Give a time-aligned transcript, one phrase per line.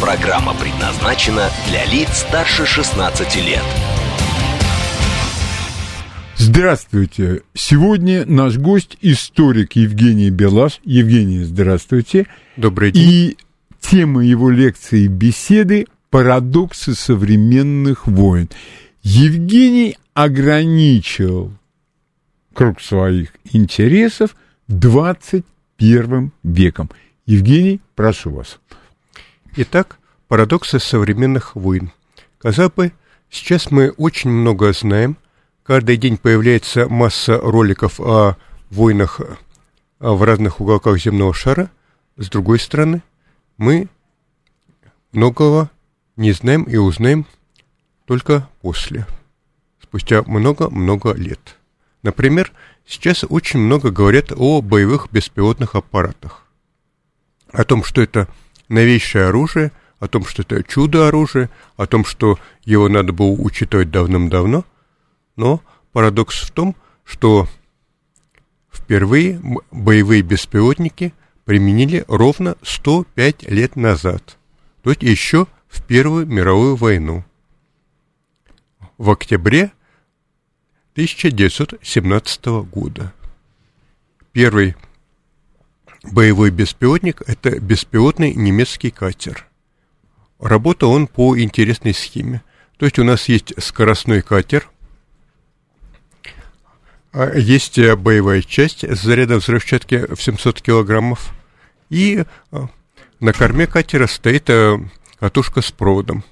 [0.00, 3.62] Программа предназначена для лиц старше 16 лет.
[6.36, 7.42] Здравствуйте!
[7.52, 10.80] Сегодня наш гость историк Евгений Белаш.
[10.84, 12.26] Евгений, здравствуйте.
[12.56, 13.10] Добрый день.
[13.10, 13.36] И
[13.78, 18.48] тема его лекции и беседы «Парадоксы современных войн».
[19.02, 21.52] Евгений ограничил
[22.54, 24.34] круг своих интересов
[24.68, 26.88] 21 веком.
[27.26, 28.58] Евгений, прошу вас.
[29.56, 29.99] Итак,
[30.30, 31.90] парадоксы современных войн.
[32.38, 32.92] Казалось бы,
[33.30, 35.16] сейчас мы очень много знаем.
[35.64, 38.36] Каждый день появляется масса роликов о
[38.70, 39.20] войнах
[39.98, 41.68] а, в разных уголках земного шара.
[42.16, 43.02] С другой стороны,
[43.56, 43.88] мы
[45.10, 45.68] многого
[46.14, 47.26] не знаем и узнаем
[48.04, 49.08] только после,
[49.82, 51.56] спустя много-много лет.
[52.04, 52.52] Например,
[52.86, 56.44] сейчас очень много говорят о боевых беспилотных аппаратах,
[57.50, 58.28] о том, что это
[58.68, 64.64] новейшее оружие, о том, что это чудо-оружие, о том, что его надо было учитывать давным-давно.
[65.36, 67.46] Но парадокс в том, что
[68.72, 71.12] впервые боевые беспилотники
[71.44, 74.38] применили ровно 105 лет назад,
[74.82, 77.24] то есть еще в Первую мировую войну.
[78.98, 79.72] В октябре
[80.92, 83.12] 1917 года.
[84.32, 84.76] Первый
[86.02, 89.49] боевой беспилотник– это беспилотный немецкий катер.
[90.40, 92.42] Работал он по интересной схеме.
[92.78, 94.70] То есть у нас есть скоростной катер,
[97.12, 101.34] а есть э, боевая часть с зарядом взрывчатки в 700 килограммов,
[101.90, 102.68] и а,
[103.18, 104.78] на корме катера стоит э,
[105.18, 106.24] катушка с проводом.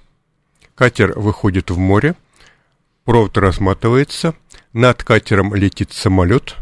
[0.74, 2.14] Катер выходит в море,
[3.04, 4.34] провод разматывается,
[4.72, 6.56] над катером летит самолет,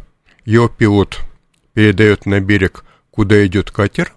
[0.44, 1.20] его пилот
[1.75, 4.15] передает на берег, куда идет катер,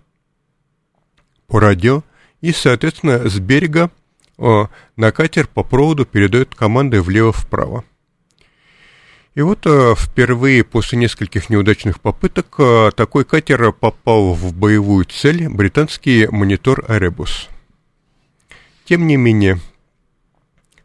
[1.47, 2.03] по радио,
[2.41, 3.91] и, соответственно, с берега
[4.37, 7.83] э, на катер по проводу передает команды влево-вправо.
[9.35, 15.47] И вот э, впервые после нескольких неудачных попыток э, такой катер попал в боевую цель
[15.49, 17.49] британский монитор Эребус.
[18.85, 19.59] Тем не менее,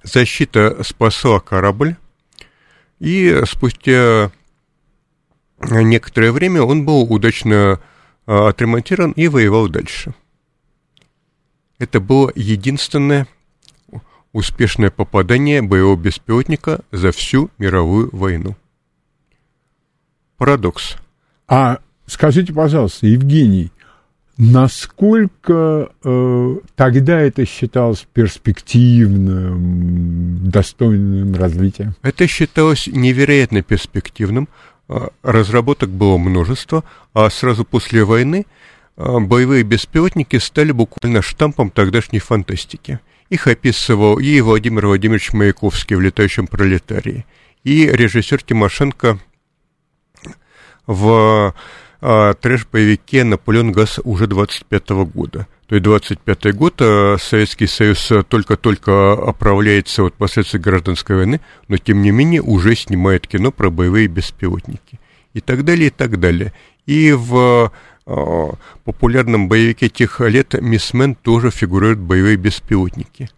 [0.03, 1.97] защита спасла корабль,
[3.01, 4.31] и спустя
[5.59, 7.81] некоторое время он был удачно
[8.27, 10.15] отремонтирован и воевал дальше.
[11.85, 13.29] Это было единственное
[14.33, 18.57] успешное попадание боевого беспилотника за всю мировую войну.
[20.39, 20.97] Парадокс.
[21.47, 23.71] А скажите, пожалуйста, Евгений,
[24.39, 31.95] насколько э, тогда это считалось перспективным, достойным развития?
[32.01, 34.49] Это считалось невероятно перспективным.
[34.89, 38.51] А, Разработок было множество, а сразу после войны а,
[38.97, 43.01] боевые беспилотники стали буквально штампом тогдашней фантастики.
[43.31, 47.25] Их описывал и Владимир Владимирович Маяковский в «Летающем пролетарии»,
[47.65, 49.19] и режиссер Тимошенко
[50.87, 51.55] в
[52.01, 55.47] а, трэш-боевике «Наполеон Газ» уже 25 года.
[55.67, 61.79] То есть 25 год, а, Советский Союз а, только-только оправляется от последствий гражданской войны, но
[61.79, 65.01] тем не менее уже снимает кино про боевые беспилотники.
[65.33, 66.53] И так далее, и так далее.
[66.85, 67.73] И в а,
[68.05, 73.31] популярном боевике тех лет «Мисс Мэн» тоже фигурируют боевые беспилотники.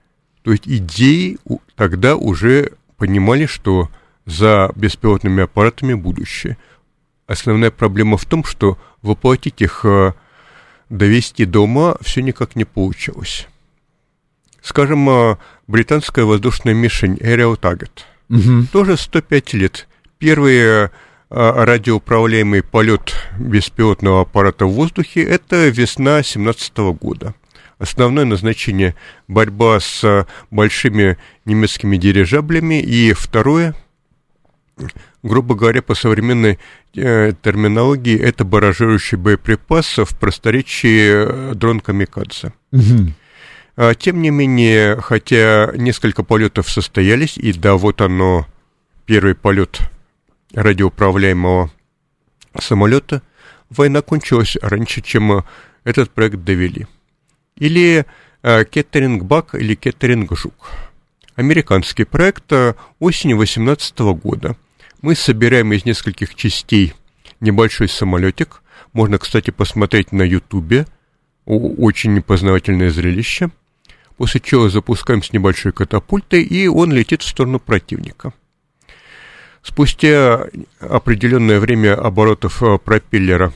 [0.43, 1.39] То есть идеи
[1.77, 3.91] тогда уже понимали, что
[4.27, 6.57] за беспилотными аппаратами будущее.
[7.27, 10.13] Основная проблема в том, что воплотить их, э,
[10.91, 13.49] довести до ума все никак не получилось.
[14.63, 15.37] Скажем, э,
[15.67, 18.05] британская воздушная мишень Aerial Target.
[18.73, 19.89] Тоже 105 лет.
[20.19, 20.89] Первый э,
[21.29, 27.35] радиоуправляемый полет беспилотного аппарата в воздухе– это весна 17 года.
[27.79, 28.95] Основное назначение–
[29.29, 32.81] борьба с большими немецкими дирижаблями.
[32.81, 33.75] И второе–
[35.23, 36.59] грубо говоря, по современной
[36.95, 42.53] э, терминологии, это баражирующий боеприпас в просторечии э, дрон Камикадзе.
[43.77, 48.47] А, Тем не менее, хотя несколько полетов состоялись, и да, вот оно,
[49.05, 49.81] первый полет
[50.53, 51.71] радиоуправляемого
[52.61, 53.23] самолета,
[53.71, 55.43] война кончилась раньше, чем э,
[55.85, 56.87] этот проект довели.
[57.57, 58.07] Или
[58.43, 60.71] э, Кеттеринг Бак или Кеттеринг Жук.
[61.35, 62.53] американский проект
[62.99, 64.57] осенью 2018 года.
[65.03, 66.95] Мы собираем из нескольких частей
[67.41, 68.63] небольшой самолетик.
[68.93, 70.87] Можно, кстати, посмотреть на Ютубе.
[71.45, 73.51] Очень познавательное зрелище.
[74.17, 78.33] После чего запускаем с небольшой катапультой, и он летит в сторону противника.
[79.67, 80.47] Спустя
[80.79, 83.53] определенное время оборотов э, пропеллера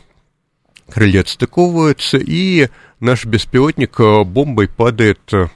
[0.90, 2.68] крылья отстыковываются, и
[2.98, 5.46] наш беспилотник э, бомбой падает э,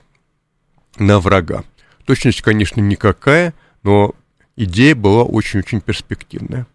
[0.97, 1.65] на врага.
[2.07, 3.53] Точность, конечно, никакая,
[3.83, 4.15] но
[4.55, 6.69] идея была очень-очень перспективная.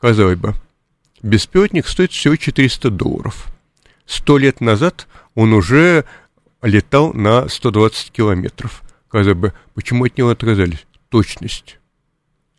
[0.00, 0.54] Казалось бы,
[1.20, 3.48] беспилотник стоит всего 400 долларов.
[4.06, 6.04] Сто лет назад он уже
[6.62, 8.84] летал на 120 километров.
[9.08, 10.86] Казалось бы, почему от него отказались?
[11.08, 11.77] Точность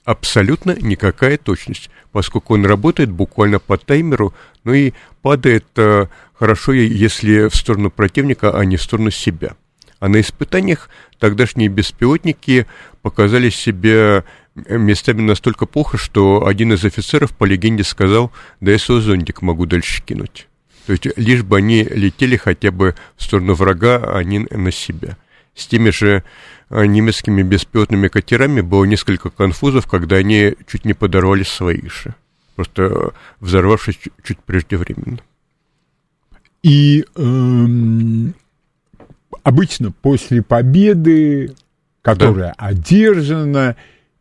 [0.10, 4.34] абсолютно никакая точность, поскольку он работает буквально по таймеру,
[4.64, 9.56] ну и падает э, хорошо, если в сторону противника, а не в сторону себя.
[10.00, 10.90] А на испытаниях
[11.20, 12.66] тогдашние беспилотники
[13.04, 14.24] показали себе
[14.56, 18.32] э, местами настолько плохо, что один из офицеров по легенде сказал,
[18.62, 20.48] да я свой зонтик могу дальше кинуть.
[20.88, 25.18] То есть лишь бы они летели хотя бы в сторону врага, а не на себя.
[25.54, 26.24] С теми же
[26.70, 32.14] немецкими беспилотными катерами было несколько конфузов, когда они чуть не подорвали свои иши,
[32.56, 35.20] просто взорвавшись чуть, чуть преждевременно.
[36.62, 38.34] И эм,
[39.44, 41.56] обычно после победы,
[42.02, 42.66] которая да.
[42.68, 43.76] одержана,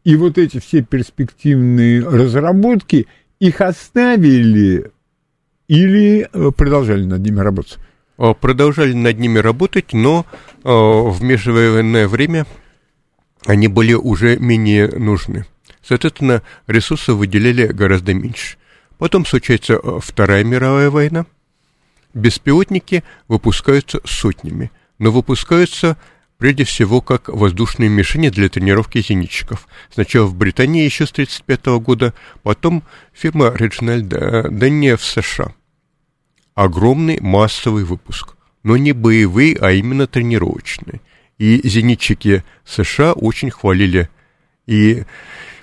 [0.05, 3.07] и вот эти все перспективные разработки,
[3.41, 4.91] их оставили
[5.69, 7.79] или э, продолжали над ними работать?
[8.19, 10.27] Э, продолжали над ними работать, но
[10.65, 12.47] э, в межвоенное время
[13.47, 15.47] они были уже менее нужны.
[15.83, 18.57] Соответственно, ресурсов выделяли гораздо меньше.
[18.99, 21.27] Потом случается э, Вторая мировая война.
[22.13, 25.97] Беспилотники выпускаются сотнями, но выпускаются
[26.39, 29.69] прежде всего как воздушные мишени для тренировки зенитчиков.
[29.93, 32.83] Сначала в Британии еще с 1935 года, потом
[33.13, 35.53] фирма Reginald Denny в США
[36.59, 38.35] огромный массовый выпуск.
[38.65, 41.01] Но не боевые, а именно тренировочные.
[41.39, 44.11] И зенитчики США очень хвалили
[44.67, 45.05] и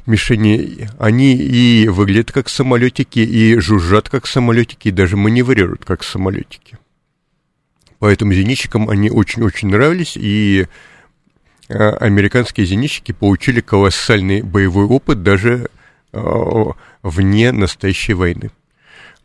[0.06, 6.77] мишени, они и выглядят как самолетики, и жужжат как самолетики, и даже маневрируют как самолетики.
[8.00, 10.68] Поэтому зенитчикам они очень-очень нравились, и
[11.68, 15.69] а, американские зенитчики получили колоссальный боевой опыт даже
[16.13, 16.71] а,
[17.03, 18.51] вне настоящей войны.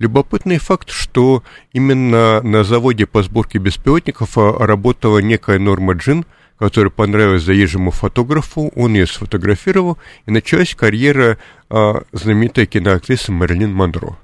[0.01, 1.45] Любопытный факт, что
[1.75, 6.25] именно на заводе по сборке беспилотников а, работала некая Норма Джин,
[6.59, 11.37] которая понравилась заезжему фотографу, он ее сфотографировал, и началась карьера
[11.69, 14.17] а, знаменитой киноактрисы Мэрилин Монро.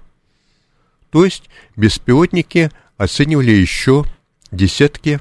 [1.11, 4.07] То есть беспилотники оценивали еще
[4.51, 5.21] десятки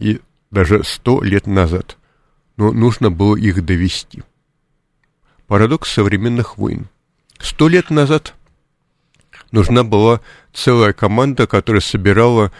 [0.00, 0.20] и
[0.50, 1.98] даже сто лет назад,
[2.56, 4.24] но нужно было их довести.
[5.46, 6.88] Парадокс современных войн.
[7.38, 8.34] Сто лет назад
[9.54, 10.20] нужна была
[10.52, 12.52] целая команда, которая собирала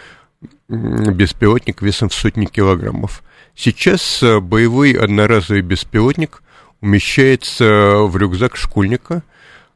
[0.67, 3.21] беспилотник весом в сотни килограммов.
[3.55, 6.41] Сейчас э, боевой одноразовый беспилотник
[6.81, 9.23] умещается в рюкзак школьника.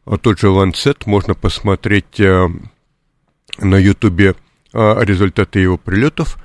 [0.06, 2.48] А тот же Ланцет, можно посмотреть э,
[3.60, 4.36] на Ютубе
[4.74, 6.38] э, результаты его прилетов.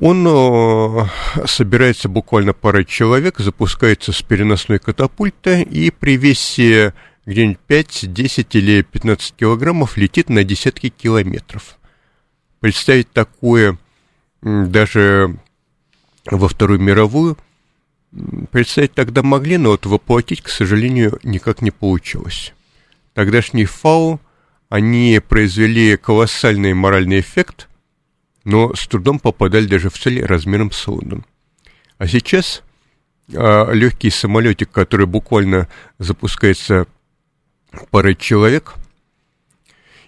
[0.00, 1.08] Он
[1.46, 6.92] собирается буквально парой человек, запускается с переносной катапульты и при весе
[7.26, 11.76] где-нибудь 5, 10 или 15 килограммов летит на десятки километров.
[12.60, 13.78] Представить такое
[14.42, 15.36] даже
[16.24, 17.36] во Вторую мировую
[18.50, 22.54] представить тогда могли, но вот воплотить, к сожалению, никак не получилось.
[23.14, 24.20] Тогдашний ФАО,
[24.68, 27.68] они произвели колоссальный моральный эффект,
[28.44, 31.24] но с трудом попадали даже в цель размером с Лондон.
[31.98, 32.62] А сейчас
[33.34, 35.68] а, легкий самолетик, который буквально
[35.98, 36.86] запускается
[37.90, 38.74] парой человек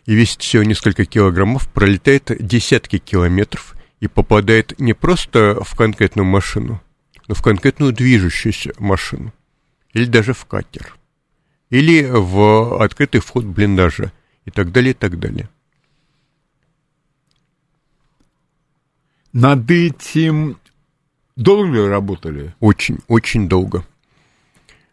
[0.06, 6.80] и весит всего несколько килограммов, пролетает десятки километров и попадает не просто в конкретную машину,
[7.26, 9.32] но в конкретную движущуюся машину,
[9.92, 10.96] или даже в катер,
[11.68, 14.12] или в открытый вход блиндажа,
[14.46, 15.48] и так далее, и так далее.
[19.34, 20.58] Над этим
[21.36, 22.54] долго работали?
[22.60, 23.84] Очень, очень долго.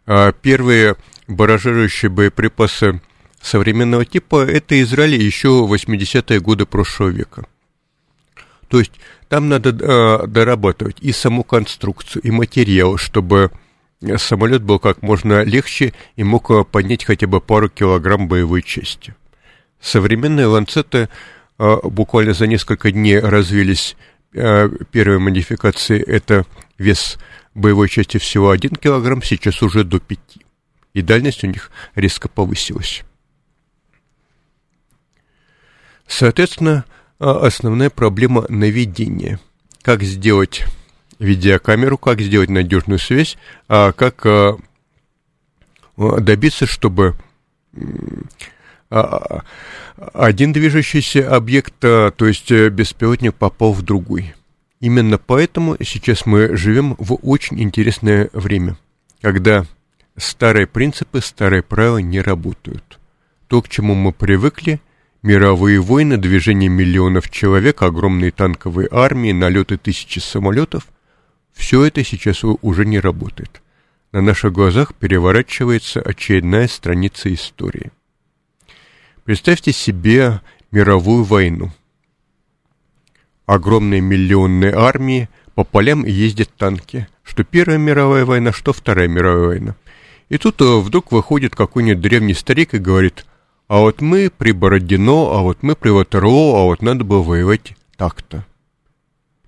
[0.05, 3.01] А первые баражирующие боеприпасы
[3.41, 7.46] современного типа, это Израиль еще 80-е годы прошлого века.
[8.67, 8.94] То есть
[9.29, 13.51] там надо э, дорабатывать и саму конструкцию, и материал, чтобы
[14.17, 19.15] самолет был как можно легче и мог э, поднять хотя бы пару килограмм боевой части.
[19.79, 21.10] Современные ланцеты
[21.58, 23.96] э, буквально за несколько дней развились
[24.34, 26.46] э, первые модификации, это
[26.77, 27.17] вес
[27.53, 30.20] боевой части всего 1 килограмм, сейчас уже до 5.
[30.95, 33.03] И дальность у них резко повысилась.
[36.07, 36.85] Соответственно,
[37.19, 39.41] а, основная проблема наведения.
[39.81, 40.63] Как сделать
[41.19, 43.37] видеокамеру, как сделать надежную связь,
[43.67, 44.57] а как а,
[45.97, 47.15] добиться, чтобы
[50.13, 54.33] один движущийся объект, то есть э, беспилотник, попал в другой.
[54.79, 58.77] Именно поэтому сейчас мы живем в очень интересное время,
[59.21, 59.65] когда
[60.17, 63.00] старые принципы, старые правила не работают.
[63.48, 64.81] То, к чему мы привыкли,
[65.22, 70.88] мировые войны, движение миллионов человек, огромные танковые армии, налеты тысячи самолетов,
[71.53, 73.62] все это сейчас уже не работает.
[74.12, 77.91] На наших глазах переворачивается очередная страница истории.
[79.24, 80.41] Представьте себе
[80.72, 81.72] мировую войну.
[83.45, 87.07] Огромные миллионные армии, по полям ездят танки.
[87.24, 89.75] Что Первая мировая война, что Вторая мировая война.
[90.29, 93.25] И тут э, вдруг выходит какой-нибудь древний старик и говорит,
[93.67, 97.75] а вот мы при Бородино, а вот мы при Ватерлоо, а вот надо было воевать
[97.98, 98.46] так-то.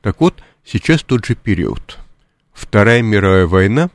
[0.01, 1.97] Так вот, сейчас тот же период.
[2.53, 3.89] Вторая мировая война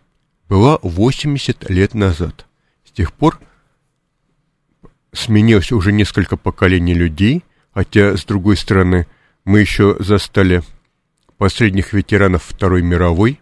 [0.49, 2.47] была 80 лет назад.
[2.85, 3.41] С тех пор
[5.13, 9.07] сменилось уже несколько поколений людей, хотя, с другой стороны,
[9.45, 10.63] мы еще застали
[11.39, 13.41] последних ветеранов Второй мировой,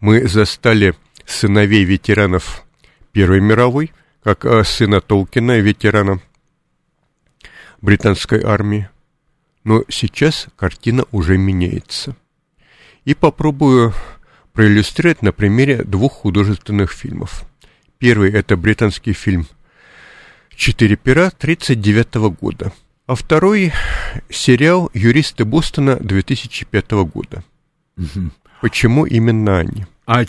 [0.00, 0.94] мы застали
[1.28, 2.64] сыновей ветеранов
[3.12, 3.92] Первой мировой,
[4.22, 6.20] как э, сына Толкина, ветерана
[7.80, 8.88] британской армии.
[9.64, 12.16] Но сейчас картина уже меняется.
[13.04, 13.92] И попробую
[14.52, 17.44] проиллюстрировать на примере двух художественных фильмов.
[17.98, 19.46] Первый– это британский фильм
[20.54, 22.72] «Четыре пера» 1939 года.
[23.06, 23.72] А второй–
[24.30, 27.44] сериал «Юристы Бостона» 2005 года.
[27.96, 28.30] Угу.
[28.60, 29.86] Почему именно они?
[30.06, 30.24] А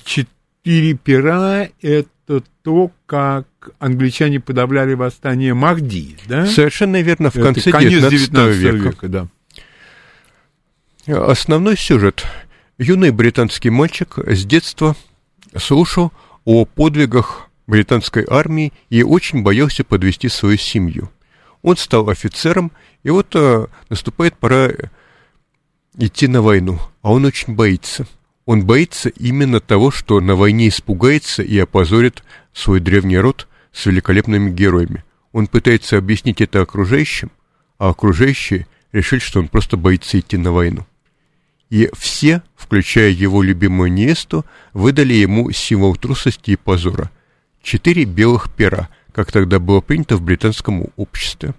[0.70, 3.48] «Четыре пера»– это то, как
[3.80, 6.46] англичане подавляли восстание Махди, да?
[6.46, 8.76] Совершенно верно, в конце это конец 19, 19 века.
[8.90, 9.28] века да.
[11.26, 12.24] Основной сюжет–
[12.82, 14.96] Юный британский мальчик с детства
[15.58, 16.14] слушал
[16.46, 21.10] о подвигах британской армии и очень боялся подвести свою семью.
[21.62, 22.72] Он стал офицером,
[23.04, 24.70] и вот а, наступает пора
[25.98, 28.08] идти на войну, а он очень боится.
[28.50, 34.50] Он боится именно того, что на войне испугается и опозорит свой древний род с великолепными
[34.50, 35.04] героями.
[35.34, 37.30] Он пытается объяснить это окружающим,
[37.78, 40.88] а окружающие решили, что он просто боится идти на войну
[41.70, 47.12] и все, включая его любимую невесту, выдали ему символ трусости и позора.
[47.62, 51.54] Четыре белых пера, как тогда было принято в британском обществе.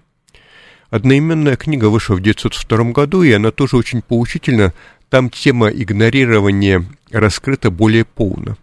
[0.89, 4.73] Одноименная книга вышла в 1902 году, и она тоже очень поучительна.
[5.11, 8.57] Там тема игнорирования раскрыта более полно.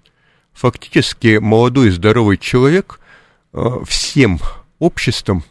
[0.53, 2.99] Фактически молодой здоровый человек
[3.53, 4.41] э, всем
[4.81, 5.45] обществом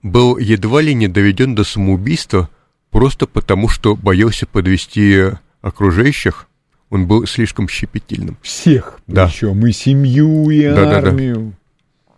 [0.00, 2.48] был едва ли не доведен до самоубийства–
[2.92, 5.30] просто потому, что боялся подвести
[5.62, 6.46] окружающих,
[6.90, 8.36] он был слишком щепетильным.
[8.42, 9.26] Всех да.
[9.26, 11.36] причем, и семью, и да, армию.
[11.36, 12.14] Да, да.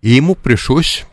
[0.00, 1.06] И ему пришлось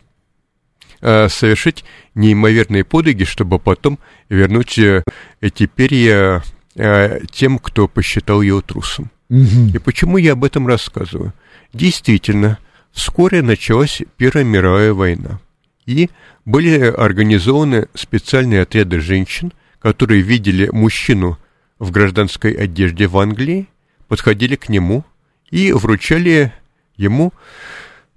[1.02, 5.02] э, совершить неимоверные подвиги, чтобы потом вернуть э,
[5.40, 6.42] эти перья
[6.74, 9.10] э, тем, кто посчитал его трусом.
[9.28, 9.74] Угу.
[9.74, 11.34] И почему я об этом рассказываю?
[11.72, 12.58] Действительно,
[12.92, 15.40] вскоре началась Первая мировая война.
[15.84, 16.10] И
[16.44, 21.38] были организованы специальные отряды женщин, которые видели мужчину
[21.78, 23.68] в гражданской одежде в Англии,
[24.06, 25.04] подходили к нему
[25.50, 26.52] и вручали
[26.96, 27.32] ему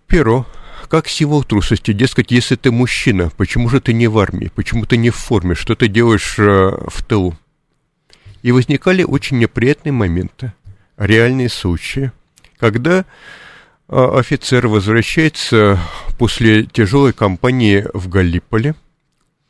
[0.07, 0.45] перо,
[0.87, 1.93] как символ трусости.
[1.93, 5.55] Дескать, если ты мужчина, почему же ты не в армии, почему ты не в форме,
[5.55, 7.37] что ты делаешь э, в тылу?
[8.41, 10.53] И возникали очень неприятные моменты,
[10.97, 12.11] реальные случаи,
[12.59, 13.05] когда
[13.87, 15.79] а офицер возвращается
[16.17, 18.73] после тяжелой кампании в Галиполе,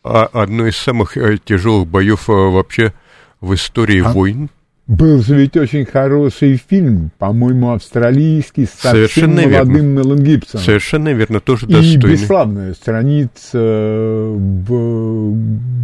[0.04, 2.94] а одно из самых э, тяжелых боев э, вообще
[3.40, 4.50] в истории а войн.
[4.88, 9.88] Был же ведь очень хороший фильм, по-моему, австралийский, с Совершенно молодым верно.
[9.88, 10.64] Мелом Гибсоном.
[10.64, 11.96] Совершенно верно, тоже достойный.
[11.96, 15.36] И бесславная страница в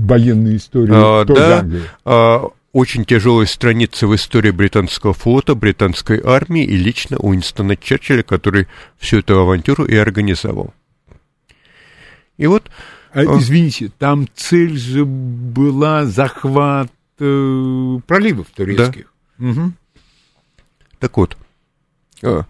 [0.05, 1.65] военной истории а, да,
[2.05, 8.67] А, очень тяжелая страница в истории британского флота, британской армии и лично Уинстона Черчилля, который
[8.99, 10.75] всю эту авантюру и организовал.
[12.37, 12.69] И вот...
[13.13, 19.13] А, извините, там цель же была захват э, проливов турецких.
[19.37, 19.47] Да.
[19.49, 19.73] Угу.
[20.99, 21.37] Так вот,
[22.21, 22.41] э,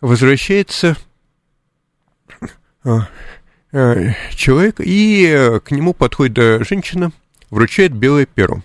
[0.00, 0.96] возвращается
[2.84, 3.00] э,
[4.34, 7.12] человек, и к нему подходит женщина,
[7.50, 8.62] вручает белое перо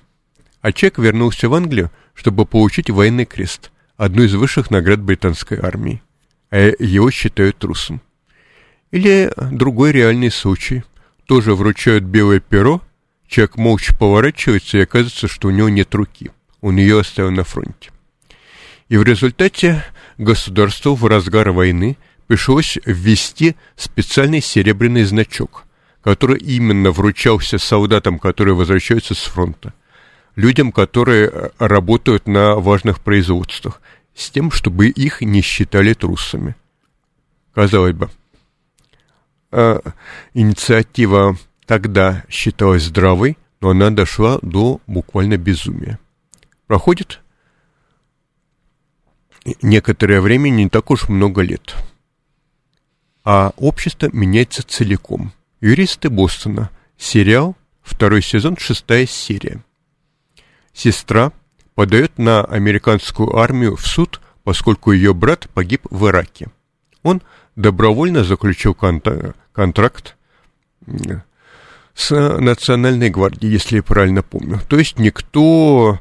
[0.61, 6.01] А человек вернулся в Англию, чтобы получить военный крест, одну из высших наград британской армии.
[6.49, 8.01] А его считают трусом.
[8.91, 10.83] Или другой реальный случай.
[11.25, 12.81] Тоже вручают белое перо,
[13.31, 16.31] человек молча поворачивается, и оказывается, что у него нет руки.
[16.59, 17.89] Он ее оставил на фронте.
[18.89, 19.83] И в результате
[20.17, 21.97] государству в разгар войны
[22.27, 25.63] пришлось ввести специальный серебряный значок,
[26.03, 29.73] который именно вручался солдатам, которые возвращаются с фронта,
[30.35, 33.81] людям, которые э, работают на важных производствах,
[34.13, 36.55] с тем, чтобы их не считали трусами.
[37.53, 38.09] Казалось бы,
[39.51, 39.79] э,
[40.33, 41.38] инициатива
[41.71, 45.99] тогда считалась здравой, но она дошла до буквально безумия.
[46.67, 47.21] Проходит
[49.61, 51.73] некоторое время, не так уж много лет.
[53.23, 55.31] А общество меняется целиком.
[55.61, 56.71] Юристы Бостона.
[56.97, 59.63] Сериал, второй сезон, шестая серия.
[60.73, 61.31] Сестра
[61.73, 66.49] подает на американскую армию в суд, поскольку ее брат погиб в Ираке.
[67.01, 67.21] Он
[67.55, 68.75] добровольно заключил
[69.53, 70.17] контракт
[71.93, 74.60] с Национальной гвардией, если я правильно помню.
[74.67, 76.00] То есть никто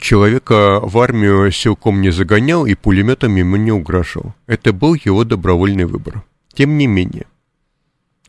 [0.00, 4.34] человека в армию силком не загонял и пулеметом ему не угрожал.
[4.46, 6.24] Это был его добровольный выбор.
[6.52, 7.26] Тем не менее,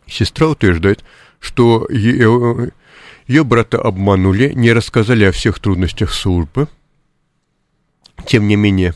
[0.05, 1.03] сестра утверждает,
[1.39, 2.71] что ее,
[3.27, 6.67] ее брата обманули, не рассказали о всех трудностях службы.
[8.25, 8.95] Тем не менее,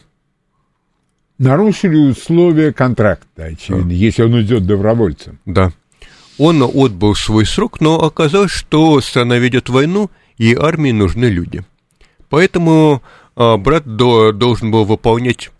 [1.38, 3.94] нарушили условия контракта, очевидно, да.
[3.94, 5.40] если он идет добровольцем.
[5.46, 5.72] Да.
[6.44, 11.64] Он отбыл свой срок, но оказалось, что страна ведет войну, и армии нужны люди.
[12.30, 13.04] Поэтому
[13.36, 15.52] а, брат до, должен был выполнять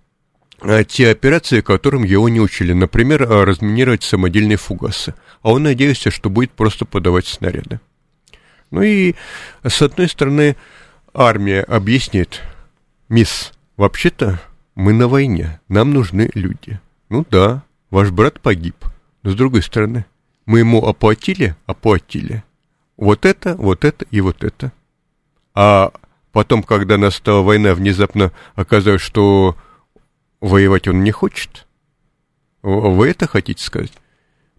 [0.60, 2.74] а, те операции, которым его не учили.
[2.74, 5.14] Например, а, разминировать самодельные фугасы.
[5.44, 7.80] А он надеялся, что будет просто подавать снаряды.
[8.72, 9.14] Ну и,
[9.62, 10.56] с одной стороны,
[11.14, 12.42] армия объяснит,
[13.08, 14.42] мисс, вообще-то
[14.74, 16.80] мы на войне, нам нужны люди.
[17.10, 18.78] Ну да, ваш брат погиб.
[19.22, 20.06] Но с другой стороны,
[20.52, 22.44] мы ему оплатили, оплатили.
[22.98, 24.72] Вот это, вот это и вот это.
[25.54, 25.92] А
[26.32, 29.58] Потом, когда настала война, внезапно оказалось, что
[30.40, 31.68] воевать он не хочет.
[32.62, 33.92] Вы это хотите сказать?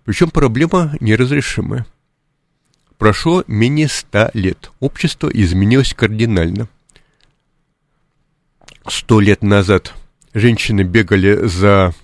[0.05, 1.87] Причем проблема неразрешимая.
[2.99, 4.71] Прошло менее ста лет.
[4.81, 6.69] Общество изменилось кардинально.
[8.87, 9.95] Сто лет назад
[10.35, 11.95] женщины бегали за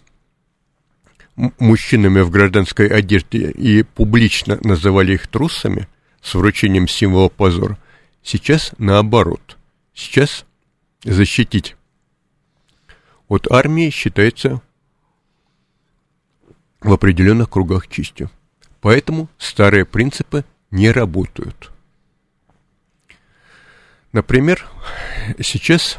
[1.58, 5.88] мужчинами в гражданской одежде и публично называли их трусами
[6.20, 7.78] с вручением символа позора.
[8.22, 9.56] Сейчас наоборот.
[9.94, 10.44] Сейчас
[11.04, 11.76] защитить
[13.28, 14.60] от армии считается
[16.80, 18.30] в определенных кругах чистью.
[18.80, 21.70] Поэтому старые принципы не работают.
[24.12, 24.66] Например,
[25.40, 25.98] сейчас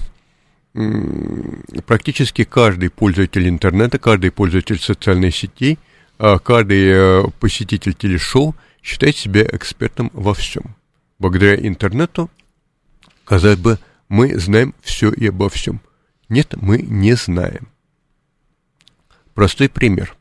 [1.85, 5.79] практически каждый пользователь интернета, каждый пользователь социальной сети,
[6.17, 10.75] а каждый э, посетитель телешоу считает себя экспертом во всем.
[11.17, 12.29] Благодаря интернету,
[13.25, 13.79] казалось бы,
[14.09, 15.81] мы знаем все и обо всем.
[16.29, 17.67] Нет, мы не знаем.
[19.33, 20.15] Простой пример.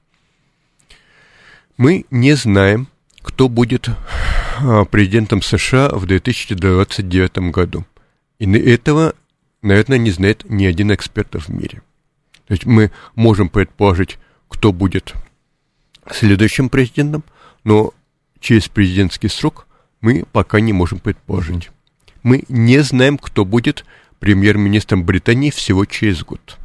[1.77, 2.89] Мы не знаем,
[3.23, 3.89] кто будет
[4.61, 7.85] а, президентом США в 2029 году.
[8.39, 9.15] И этого,
[9.63, 11.83] наверное, не знает ни один эксперт в мире.
[12.47, 14.19] То есть мы можем предположить,
[14.49, 15.15] кто будет
[16.11, 17.25] следующим президентом,
[17.65, 17.93] но
[18.41, 19.67] через президентский срок
[20.01, 21.71] мы пока не можем предположить
[22.23, 23.85] мы не знаем, кто будет
[24.19, 26.59] премьер-министром Британии всего через год.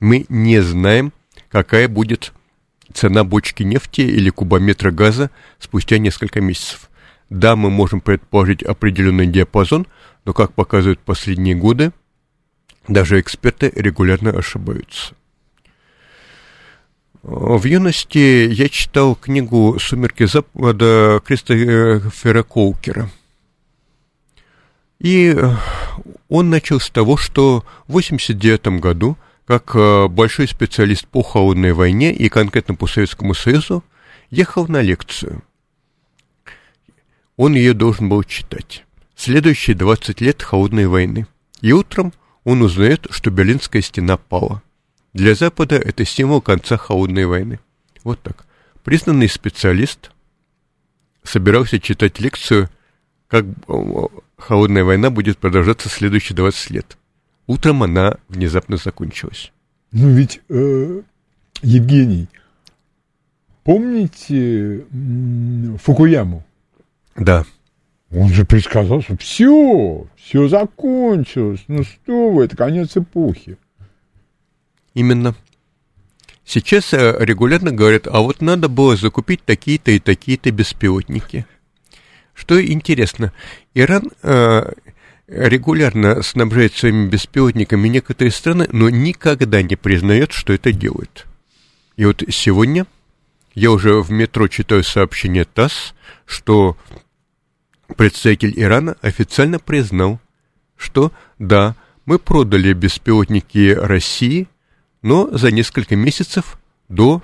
[0.00, 1.12] Мы не знаем,
[1.50, 2.32] какая будет
[2.92, 6.90] цена бочки нефти или кубометра газа спустя несколько месяцев.
[7.28, 9.86] Да, мы можем предположить определенный диапазон,
[10.24, 11.92] но, как показывают последние годы,
[12.88, 15.14] даже эксперты регулярно ошибаются.
[17.22, 23.10] В юности я читал книгу «Сумерки Запада» Кристофера Коукера–
[25.00, 25.56] и э,
[26.28, 29.16] он начал с того, что в 1989 году,
[29.46, 33.82] как э, большой специалист по холодной войне и конкретно по Советскому Союзу,
[34.30, 35.42] ехал на лекцию.
[37.36, 38.84] Он ее должен был читать.
[39.16, 41.26] Следующие 20 лет холодной войны.
[41.62, 42.12] И утром
[42.44, 44.62] он узнает, что Берлинская стена пала.
[45.12, 47.58] Для Запада это символ конца холодной войны.
[48.04, 48.46] Вот так.
[48.84, 50.10] Признанный специалист
[51.22, 52.70] собирался читать лекцию,
[53.28, 53.44] как
[54.36, 56.96] холодная война будет продолжаться следующие 20 лет.
[57.46, 59.52] Утром она внезапно закончилась.
[59.92, 61.02] Ну ведь, э,
[61.62, 62.28] Евгений,
[63.64, 64.86] помните
[65.82, 66.44] Фукуяму?
[67.16, 67.44] Да.
[68.12, 71.60] Он же предсказал, что все, все закончилось.
[71.68, 73.56] Ну что вы, это конец эпохи.
[74.94, 75.34] Именно.
[76.44, 81.46] Сейчас э, регулярно говорят, а вот надо было закупить такие-то и такие-то беспилотники.
[82.34, 83.32] Что интересно,
[83.74, 84.72] Иран э,
[85.28, 91.26] регулярно снабжает своими беспилотниками некоторые страны, но никогда не признает, что это делает.
[91.96, 92.86] И вот сегодня
[93.54, 95.94] я уже в метро читаю сообщение ТАСС,
[96.26, 96.76] что
[97.96, 100.20] представитель Ирана официально признал,
[100.76, 101.76] что да,
[102.06, 104.48] мы продали беспилотники России,
[105.02, 107.22] но за несколько месяцев до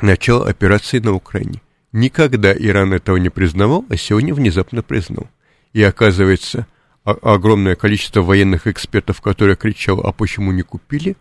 [0.00, 1.60] начала операции на Украине.
[1.92, 5.28] Никогда Иран этого не признавал, а сегодня внезапно признал.
[5.72, 6.66] И оказывается,
[7.04, 11.16] огромное количество военных экспертов, которые кричало, а почему не купили,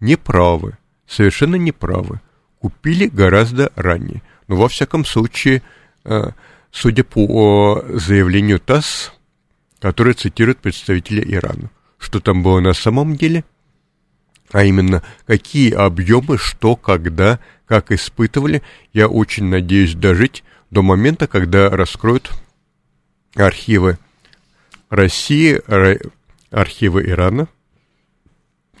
[0.00, 2.20] неправы, совершенно неправы.
[2.58, 4.22] Купили гораздо ранее.
[4.48, 5.62] Но во всяком случае,
[6.04, 6.30] э,
[6.76, 9.12] судя по заявлению ТАСС,
[9.80, 13.44] которое цитирует представителя Ирана, что там было на самом деле,
[14.52, 18.62] а именно какие объемы, что, когда, как испытывали,
[18.92, 22.30] я очень надеюсь дожить до момента, когда раскроют
[23.34, 23.98] архивы
[24.90, 25.58] России,
[26.50, 27.48] архивы Ирана,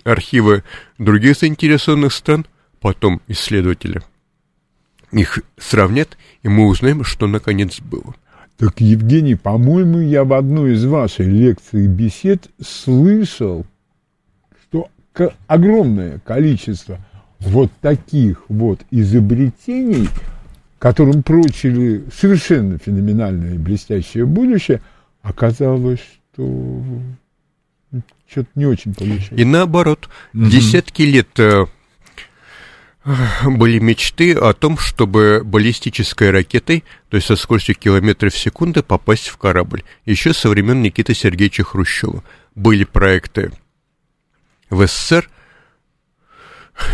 [0.04, 0.64] архивы
[0.98, 2.46] других заинтересованных стран,
[2.78, 4.02] потом исследователи
[5.12, 8.14] их сравнят, и мы узнаем, что наконец было.
[8.58, 13.66] Так, Евгений, по-моему, я в одной из ваших лекций и бесед слышал,
[14.62, 14.88] что
[15.46, 16.98] огромное количество
[17.38, 20.08] вот таких вот изобретений,
[20.78, 24.80] которым прочили совершенно феноменальное и блестящее будущее,
[25.22, 26.00] оказалось,
[26.32, 26.82] что
[28.26, 29.40] что-то не очень получилось.
[29.40, 30.46] И наоборот, угу.
[30.46, 31.66] десятки лет э,
[33.44, 39.28] были мечты о том, чтобы баллистической ракетой, то есть со скоростью километров в секунду, попасть
[39.28, 39.84] в корабль.
[40.04, 43.52] Еще со времен Никиты Сергеевича Хрущева были проекты
[44.70, 45.30] в СССР.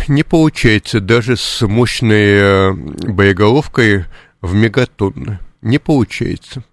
[0.07, 4.05] Не получается даже с мощной э, боеголовкой
[4.39, 5.39] в мегатонны.
[5.61, 6.63] Не получается.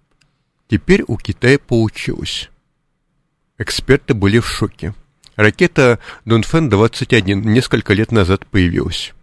[0.69, 2.49] Теперь у Китая получилось.
[3.57, 4.93] Эксперты были в шоке.
[5.35, 9.13] Ракета Дунфэн-21 несколько лет назад появилась.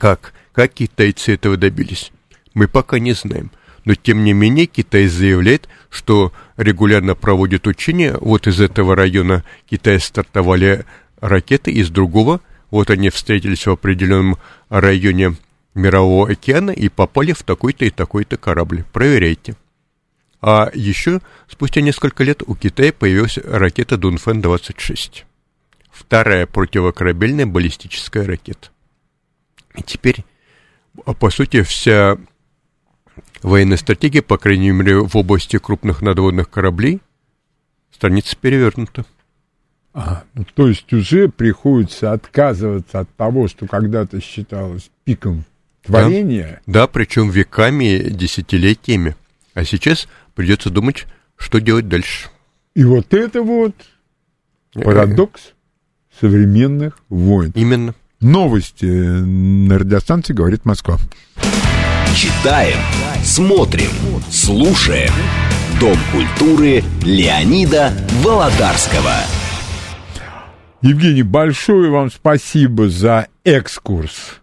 [0.00, 0.32] Как?
[0.54, 2.10] Как китайцы этого добились?
[2.54, 3.50] Мы пока не знаем.
[3.84, 8.16] Но тем не менее Китай заявляет, что регулярно проводит учения.
[8.18, 10.86] Вот из этого района Китая стартовали
[11.20, 12.40] ракеты, из другого.
[12.70, 14.38] Вот они встретились в определенном
[14.70, 15.36] районе
[15.74, 18.84] Мирового океана и попали в такой-то и такой-то корабль.
[18.94, 19.54] Проверяйте.
[20.40, 25.24] А еще спустя несколько лет у Китая появилась ракета Дунфэн-26.
[25.92, 28.70] Вторая противокорабельная баллистическая ракета.
[29.84, 30.24] Теперь,
[31.04, 32.16] а, по сути, вся
[33.42, 37.00] военная стратегия, по крайней мере, в области крупных надводных кораблей,
[37.92, 39.04] страница перевернута.
[39.92, 45.44] А, ну, то есть уже приходится отказываться от того, что когда-то считалось пиком
[45.82, 46.60] творения.
[46.66, 49.16] Да, да причем веками, десятилетиями.
[49.54, 52.28] А сейчас придется думать, что делать дальше.
[52.74, 53.74] И вот это вот
[54.74, 55.54] парадокс
[56.20, 57.52] современных войн.
[57.56, 57.94] Именно.
[58.20, 60.98] Новости на радиостанции «Говорит Москва».
[62.14, 62.76] Читаем,
[63.24, 63.90] смотрим,
[64.30, 65.10] слушаем.
[65.80, 69.14] Дом культуры Леонида Володарского.
[70.82, 74.40] Евгений, большое вам спасибо за экскурс.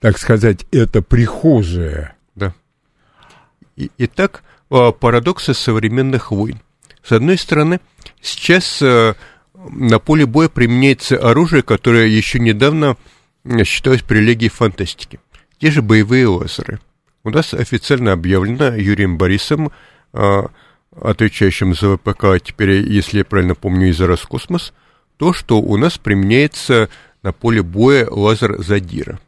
[0.00, 2.16] Так сказать, это прихожая.
[2.34, 2.54] Да.
[3.76, 6.60] И, итак, а, парадоксы современных войн.
[7.04, 7.78] С одной стороны,
[8.20, 9.14] сейчас а,
[9.70, 12.96] на поле боя применяется оружие, которое еще недавно
[13.64, 15.20] считалось прилегией фантастики.
[15.58, 16.80] Те же боевые лазеры.
[17.22, 19.72] У нас официально объявлено Юрием Борисом,
[20.12, 20.50] а,
[20.94, 24.74] отвечающим за ВПК, а теперь, если я правильно помню, и за Роскосмос,
[25.16, 26.90] то, что у нас применяется
[27.22, 29.18] на поле боя лазер Задира.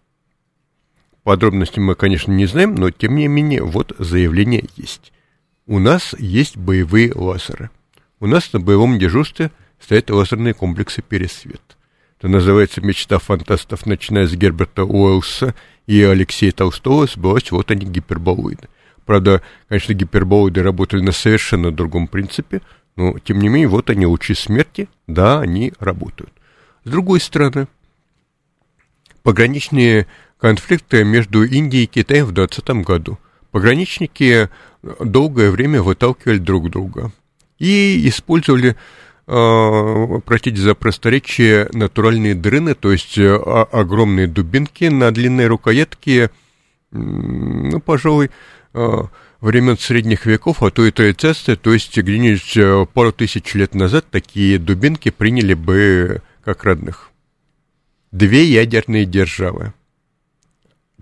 [1.22, 5.12] Подробности мы, конечно, не знаем, но тем не менее, вот заявление есть.
[5.66, 7.70] У нас есть боевые лазеры.
[8.20, 9.51] У нас на боевом дежурстве–
[9.87, 11.62] стоят лазерные комплексы «Пересвет».
[12.18, 15.55] Это называется «Мечта фантастов», начиная с Герберта Уэллса
[15.87, 18.68] и Алексея Толстого, сбылась вот они гиперболоиды.
[19.05, 22.62] Правда, конечно, гиперболоиды работали на совершенно другом принципе,
[22.96, 26.33] но, тем не менее, вот они, лучи смерти, да, они работают.
[26.83, 27.68] С другой стороны,
[29.22, 30.09] пограничные
[30.40, 33.18] конфликты между Индией и Китаем в 2020 году.
[33.53, 34.49] Пограничники
[34.83, 37.12] долгое время выталкивали друг друга
[37.61, 38.75] и использовали
[39.26, 46.30] простите за просторечие, натуральные дрыны, то есть э, огромные дубинки на длинной рукоятке,
[46.92, 48.30] ну, пожалуй,
[48.72, 49.02] э,
[49.40, 54.06] времен средних веков, а то и троицарствия, то есть где-нибудь э, пару тысяч лет назад
[54.10, 57.10] такие дубинки приняли бы как родных.
[58.12, 59.72] Две ядерные державы.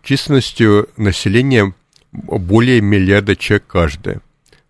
[0.03, 1.75] Численностью населения
[2.13, 4.21] более миллиарда человек каждая.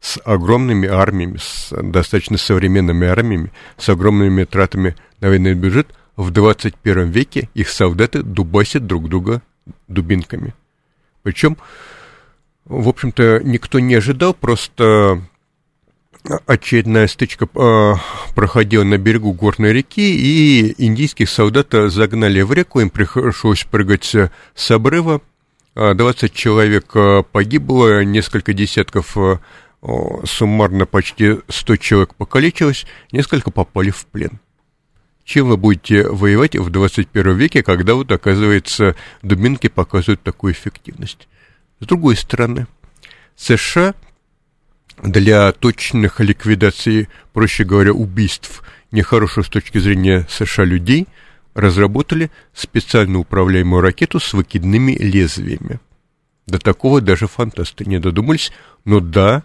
[0.05, 5.87] С огромными армиями, с достаточно современными армиями, с огромными тратами на военный бюджет,
[6.17, 9.41] в 21 веке их солдаты дубасят друг друга
[9.89, 10.53] дубинками.
[11.23, 11.57] Причем
[12.67, 15.23] в общем-то, никто не ожидал, просто
[16.47, 17.95] очередная стычка э,
[18.35, 24.17] проходила на берегу горной реки, и индийских солдат загнали в реку, им пришлось прыгать
[24.55, 25.23] с обрыва.
[25.75, 26.93] 20 человек
[27.33, 29.17] погибло, несколько десятков,
[30.25, 34.41] суммарно почти 100 человек покалечилось, несколько попали в плен.
[35.25, 41.29] Чем вы будете воевать в 21 веке, когда вот, оказывается, дубинки показывают такую эффективность?
[41.81, 42.67] С другой стороны,
[43.37, 43.95] США
[45.03, 51.07] для точных ликвидаций, проще говоря, убийств нехороших с точки зрения США людей,
[51.55, 55.81] разработали специально управляемую ракету с выкидными лезвиями.
[56.47, 58.53] До такого даже фантасты не додумались,
[58.85, 59.43] но да,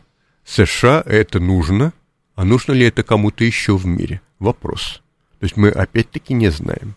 [0.50, 1.94] США это нужно,
[2.36, 4.22] а нужно ли это кому-то еще в мире?
[4.40, 5.02] Вопрос.
[5.40, 6.96] То есть мы опять-таки не знаем.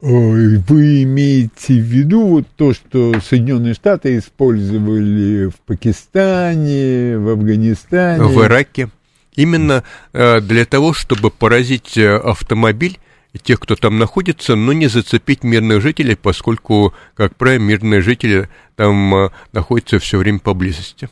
[0.00, 8.24] Вы имеете в виду вот то, что Соединенные Штаты использовали в Пакистане, в Афганистане?
[8.24, 8.90] В Ираке.
[9.34, 12.98] Именно э, для того, чтобы поразить э, автомобиль
[13.38, 19.14] тех, кто там находится, но не зацепить мирных жителей, поскольку, как правило, мирные жители там
[19.14, 21.08] э, находятся все время поблизости.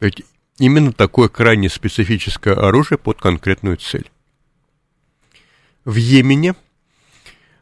[0.00, 0.22] Ведь
[0.58, 4.10] именно такое крайне специфическое оружие под конкретную цель.
[5.84, 6.54] В Йемене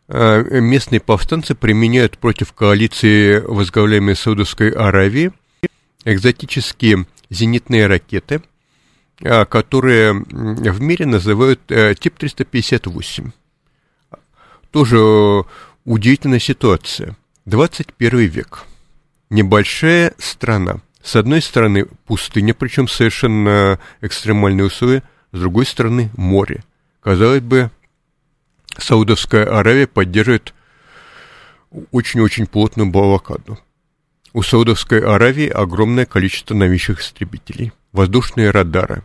[0.08, 5.32] Э, местные повстанцы применяют против коалиции, возглавляемой Саудовской Аравии,
[6.04, 8.42] экзотические зенитные ракеты,
[9.18, 13.32] которые в мире называют э, тип 358.
[14.70, 15.44] Тоже
[15.84, 17.16] удивительная ситуация.
[17.46, 18.64] 21 век.
[19.30, 20.80] Небольшая страна.
[21.02, 25.02] С одной стороны пустыня, причем совершенно экстремальные условия,
[25.32, 26.64] с другой стороны море.
[27.00, 27.70] Казалось бы,
[28.76, 30.52] Саудовская Аравия поддерживает
[31.92, 33.58] очень-очень плотную блокаду.
[34.32, 39.02] У Саудовской Аравии огромное количество новейших истребителей, воздушные радары,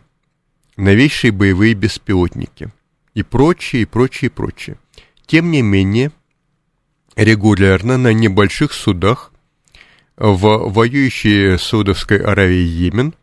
[0.76, 2.70] новейшие боевые беспилотники
[3.14, 4.76] и прочее, и прочее, и прочее.
[5.26, 6.12] Тем не менее,
[7.16, 9.32] регулярно на небольших судах
[10.16, 13.14] в воюющей Саудовской Аравии Йемен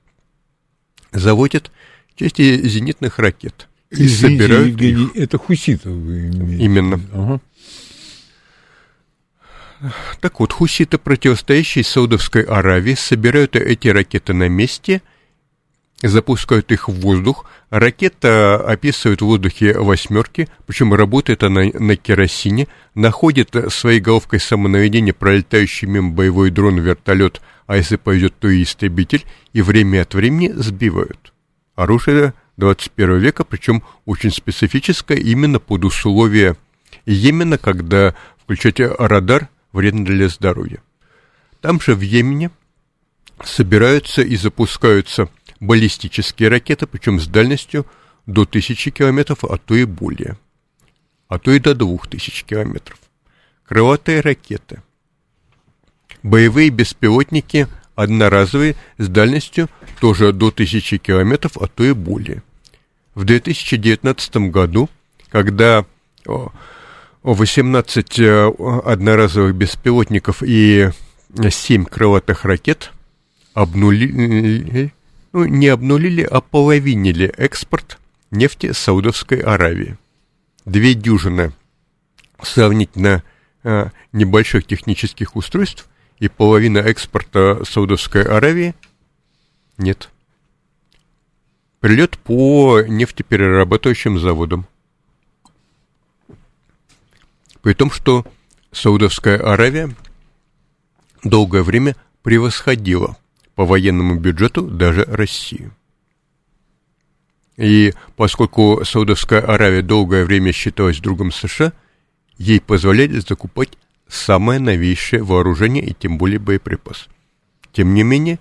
[1.11, 1.71] заводят
[2.15, 5.15] части зенитных ракет– и Извините, собирают Евгений, их.
[5.15, 6.63] это хуситов вы имеете.
[6.63, 7.01] Именно.
[7.11, 7.41] Ага.
[10.19, 15.01] Так вот, хуситы, противостоящие Саудовской Аравии, собирают эти ракеты на месте,
[16.01, 17.45] запускают их в воздух.
[17.69, 25.87] Ракета описывает в воздухе восьмерки, причем работает она на керосине, находит своей головкой самонаведения пролетающий
[25.87, 31.33] мимо боевой дрон, вертолет, а если повезет, то и истребитель, и время от времени сбивают.
[31.75, 36.57] Оружие 21 века, причем очень специфическое именно под условия
[37.05, 40.81] Йемена, когда включать радар вредно для здоровья.
[41.61, 42.51] Там же в Йемене
[43.43, 45.29] собираются и запускаются
[45.59, 47.85] баллистические ракеты, причем с дальностью
[48.25, 50.37] до 1000 километров, а то и более,
[51.27, 52.99] а то и до 2000 километров.
[53.65, 54.81] Крылатые ракеты,
[56.23, 59.69] боевые беспилотники одноразовые с дальностью
[59.99, 62.43] тоже до 1000 километров, а то и более.
[63.13, 64.89] В 2019 году,
[65.29, 65.85] когда
[67.23, 68.51] 18 э,
[68.85, 70.89] одноразовых беспилотников и
[71.37, 72.91] 7 крылатых ракет
[73.53, 74.93] обнулили,
[75.31, 77.99] ну, не обнулили, а половинили экспорт
[78.31, 79.97] нефти Саудовской Аравии.
[80.65, 81.53] Две дюжины
[82.41, 83.23] сравнительно
[83.63, 85.87] а, небольших технических устройств
[86.19, 88.75] и половина экспорта Саудовской Аравии
[89.77, 90.09] нет.
[91.79, 94.67] Прилет по нефтеперерабатывающим заводам.
[97.61, 98.25] При том, что
[98.71, 99.95] Саудовская Аравия
[101.23, 103.17] долгое время превосходила
[103.59, 105.75] по военному бюджету даже Россию.
[107.57, 111.73] И поскольку Саудовская Аравия долгое время считалась другом США,
[112.37, 117.09] ей позволяли закупать самое новейшее вооружение и тем более боеприпас.
[117.73, 118.39] Тем не менее,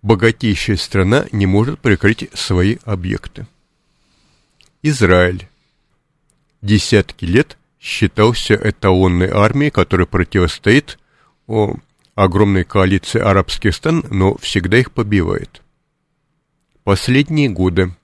[0.00, 3.46] богатейшая страна не может прикрыть свои объекты.
[4.80, 5.46] Израиль
[6.62, 10.98] десятки лет считался эталонной армией, которая противостоит
[11.46, 11.76] о,
[12.16, 15.62] огромной коалиции арабских стран, но всегда их побивает.
[16.82, 17.94] Последние годы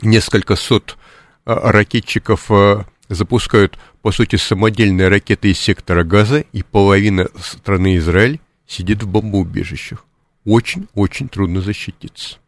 [0.00, 0.96] несколько сот
[1.44, 8.40] а, ракетчиков а, запускают, по сути, самодельные ракеты из сектора Газа, и половина страны Израиль
[8.66, 10.04] сидит в бомбоубежищах.
[10.44, 12.38] Очень-очень трудно защититься.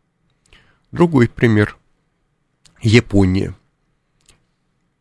[0.93, 1.77] Другой пример.
[2.81, 3.55] Япония.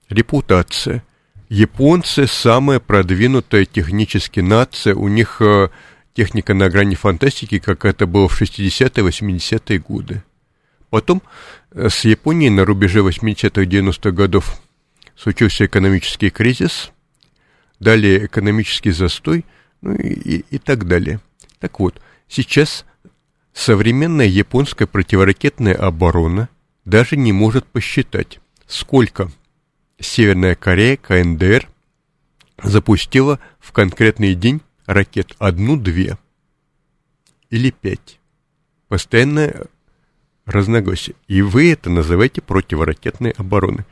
[0.09, 1.03] Репутация.
[1.49, 5.69] Японцы самая продвинутая технически нация, у них э,
[6.13, 10.23] техника на грани фантастики, как это было в 60-е, 80-е годы.
[10.91, 11.23] Потом
[11.71, 14.61] э, с Японией на рубеже 80-х, 90-х годов
[15.15, 16.91] случился экономический кризис,
[17.79, 19.43] далее экономический застой,
[19.81, 21.19] ну и, и, и так далее.
[21.57, 22.85] Так вот, сейчас
[23.53, 26.47] современная японская противоракетная оборона
[26.85, 29.31] даже не может посчитать, сколько
[29.99, 31.67] Северная Корея, КНДР,
[32.63, 36.17] запустила в конкретный день ракет одну-две
[37.49, 38.19] или пять.
[38.87, 39.67] Постоянное
[40.45, 41.15] разногласие.
[41.27, 43.85] И вы это называете противоракетной обороной.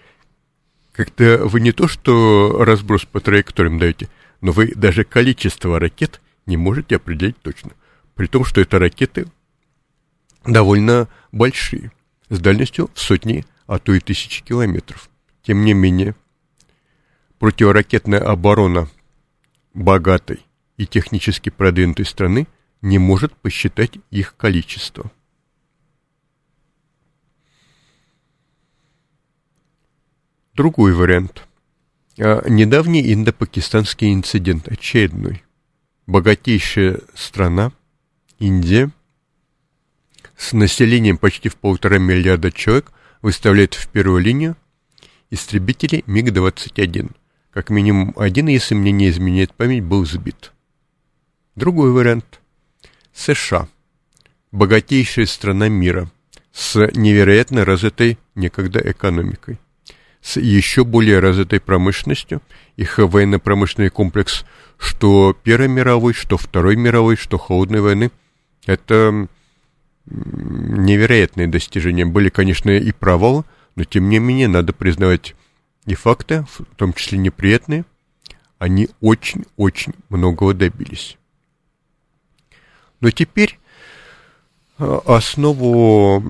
[0.93, 4.10] Как-то вы не то, что разброс по траекториям даете,
[4.41, 7.72] но вы даже количество ракет не можете определить точно.
[8.15, 9.28] При том, что это ракеты
[10.46, 11.91] довольно большие,
[12.30, 15.10] с дальностью в сотни, а то и тысячи километров.
[15.47, 16.13] Тем не менее,
[17.39, 18.89] противоракетная оборона
[19.73, 22.47] богатой и технически продвинутой страны
[22.81, 25.10] не может посчитать их количество.
[30.53, 31.47] Другой вариант.
[32.19, 35.45] А, недавний индо-пакистанский инцидент, очередной.
[36.07, 37.71] Богатейшая страна,
[38.38, 38.91] Индия,
[40.36, 44.57] с населением почти в полтора миллиарда человек, выставляет в первую линию
[45.29, 47.11] истребители МиГ-21.
[47.51, 50.53] Как минимум один, если мне не изменяет память, был сбит.
[51.55, 52.41] Другой вариант.
[53.13, 53.67] США.
[54.51, 56.09] Богатейшая страна мира
[56.51, 59.59] с невероятно развитой некогда экономикой,
[60.21, 62.41] с еще более развитой промышленностью.
[62.75, 64.45] Их военно-промышленный комплекс
[64.77, 68.11] что Первой мировой, что Второй мировой, что Холодной войны.
[68.65, 69.27] Это
[70.05, 72.05] невероятные достижения.
[72.05, 73.43] Были, конечно, и провалы,
[73.77, 75.35] но тем не менее надо признавать
[75.85, 77.85] и факты, в том числе неприятные,
[78.57, 81.15] они очень-очень многого добились.
[83.01, 83.59] Но теперь
[84.79, 86.23] а, основу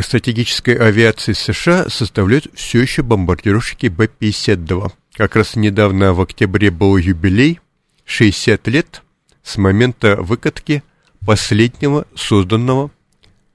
[0.00, 4.92] стратегической авиации США составляют все еще бомбардировщики Б-52.
[5.12, 7.60] Как раз недавно в октябре был юбилей,
[8.04, 9.02] 60 лет
[9.44, 10.82] с момента выкатки
[11.24, 12.90] последнего созданного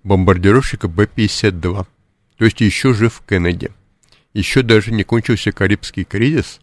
[0.03, 1.85] бомбардировщика Б-52
[2.37, 3.71] то есть еще жив Кеннеди.
[4.33, 6.59] Еще даже не кончился Карибский кризис,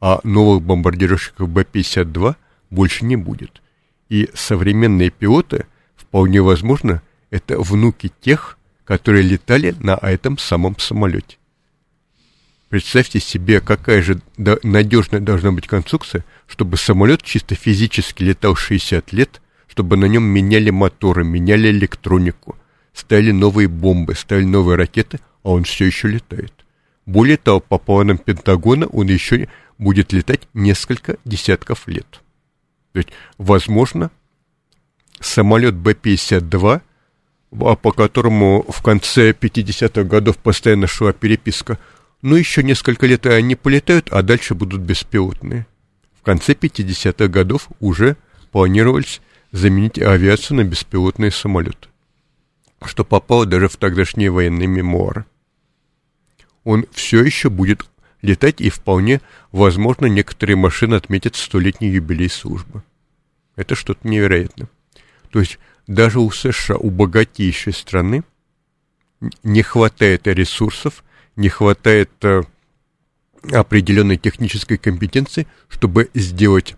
[0.00, 2.36] а новых бомбардировщиков Б-52
[2.70, 3.62] больше не будет.
[4.08, 11.36] И современные пилоты, вполне возможно, это внуки тех, которые летали на этом самом самолете.
[12.68, 19.40] Представьте себе, какая же надежная должна быть конструкция, чтобы самолет чисто физически летал 60 лет,
[19.68, 22.56] чтобы на нем меняли моторы, меняли электронику,
[22.94, 26.52] ставили новые бомбы, ставили новые ракеты, а он все еще летает.
[27.04, 32.22] Более того, по планам Пентагона он еще будет летать несколько десятков лет.
[32.92, 34.10] То есть, возможно,
[35.20, 36.80] самолет Б-52,
[37.60, 41.78] а по которому в конце 50-х годов постоянно шла переписка,
[42.22, 45.66] ну, еще несколько лет они полетают, а дальше будут беспилотные.
[46.18, 48.16] В конце 50-х годов уже
[48.50, 49.20] планировались
[49.52, 51.88] заменить авиацию на беспилотные самолеты
[52.88, 55.24] что попало даже в тогдашние военные мемуары.
[56.64, 57.86] Он все еще будет
[58.22, 59.20] летать, и вполне
[59.52, 62.82] возможно некоторые машины отметят столетний юбилей службы.
[63.56, 64.68] Это что-то невероятное.
[65.30, 68.24] То есть даже у США, у богатейшей страны,
[69.42, 71.04] не хватает ресурсов,
[71.36, 72.42] не хватает э,
[73.52, 76.76] определенной технической компетенции, чтобы сделать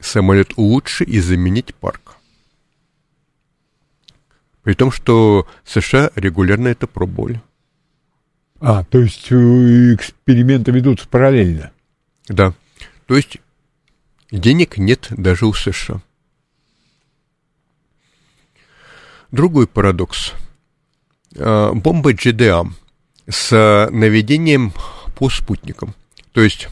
[0.00, 2.16] самолет лучше и заменить парк.
[4.62, 7.40] При том, что США регулярно это пробовали.
[8.60, 11.72] А, то есть э, эксперименты ведутся параллельно?
[12.28, 12.52] Да.
[13.06, 13.38] То есть
[14.30, 16.02] денег нет даже у США.
[19.30, 20.32] Другой парадокс.
[21.36, 22.70] А, бомбы GDA
[23.28, 24.72] с наведением
[25.16, 25.94] по спутникам.
[26.32, 26.68] То есть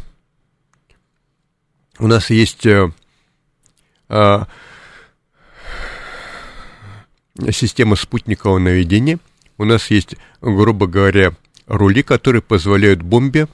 [1.99, 2.93] у нас есть э,
[4.09, 4.47] а,
[7.53, 9.18] система спутникового наведения.
[9.57, 11.34] У нас есть, грубо говоря,
[11.66, 13.49] рули, которые позволяют бомбе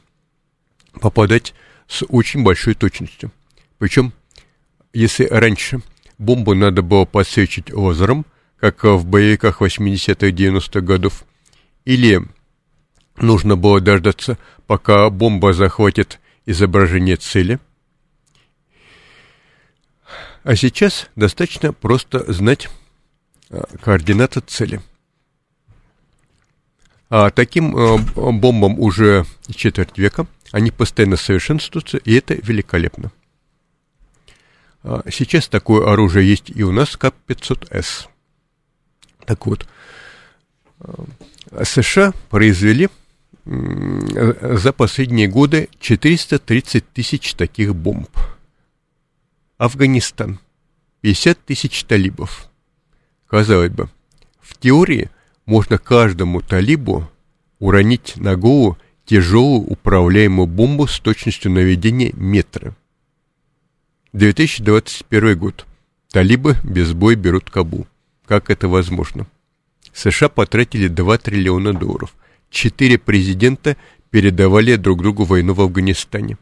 [1.01, 1.55] попадать
[1.89, 3.31] с очень большой точностью.
[3.79, 4.13] Причем,
[4.93, 5.81] если раньше
[6.19, 8.25] бомбу надо было подсвечить лазером,
[8.59, 11.25] как в боевиках 80-х 90-х годов,
[11.85, 12.23] или
[13.17, 17.59] нужно было дождаться, пока бомба захватит изображение цели.
[20.45, 22.69] А сейчас достаточно просто знать
[23.81, 24.81] координаты цели.
[27.11, 27.99] А таким а,
[28.33, 29.25] бомбам уже
[29.55, 33.13] четверть века, они постоянно совершенствуются, и это великолепно.
[34.83, 38.09] А, сейчас такое оружие есть и у нас КАП-500С.
[39.27, 39.67] Так вот,
[41.63, 42.89] США произвели
[43.45, 48.09] за последние годы 430 тысяч таких бомб.
[49.59, 50.41] Афганистан.
[51.03, 52.51] 50 тысяч талибов.
[53.35, 53.89] Казалось бы,
[54.41, 55.11] в теории
[55.45, 57.11] можно каждому талибу
[57.59, 62.77] уронить на голову тяжелую управляемую бомбу с точностью наведения метра.
[64.13, 65.67] 2021 год.
[66.13, 67.89] Талибы без боя берут Кабул.
[68.25, 69.27] Как это возможно?
[69.93, 72.15] США потратили 2 триллиона долларов.
[72.51, 73.77] Четыре президента
[74.11, 76.39] передавали друг другу войну в Афганистане.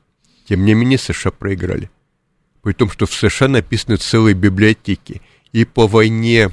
[0.47, 1.90] Тем не менее, США проиграли.
[2.61, 5.22] При том, что в США написаны целые библиотеки
[5.53, 6.51] и по войне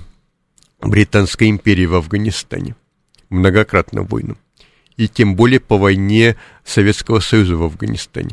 [0.81, 2.75] Британской империи в Афганистане.
[3.29, 4.35] Многократно войну.
[4.97, 8.31] И тем более по войне Советского Союза в Афганистане.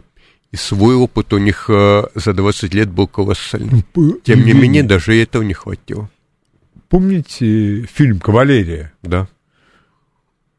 [0.52, 3.84] И свой опыт у них э, за 20 лет был колоссальный.
[4.24, 6.08] Тем не менее, даже этого не хватило.
[6.88, 8.92] Помните фильм «Кавалерия»?
[9.02, 9.28] Да.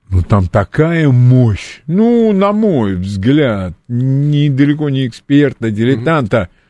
[0.10, 1.82] Ну, там такая мощь.
[1.88, 6.38] Ну, на мой взгляд, ни далеко не эксперта, дилетанта.
[6.38, 6.67] Mm-hmm.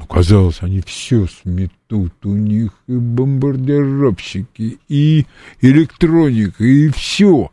[0.00, 2.14] Ну, казалось, они все сметут.
[2.24, 5.26] У них и бомбардировщики, и
[5.60, 7.50] электроника, и все.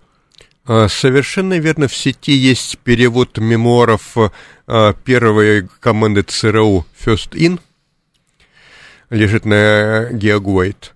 [0.66, 4.16] А, совершенно верно, в сети есть перевод мемуаров
[4.66, 7.60] а, первой команды ЦРУ First In,
[9.10, 10.96] лежит на Геогуайт.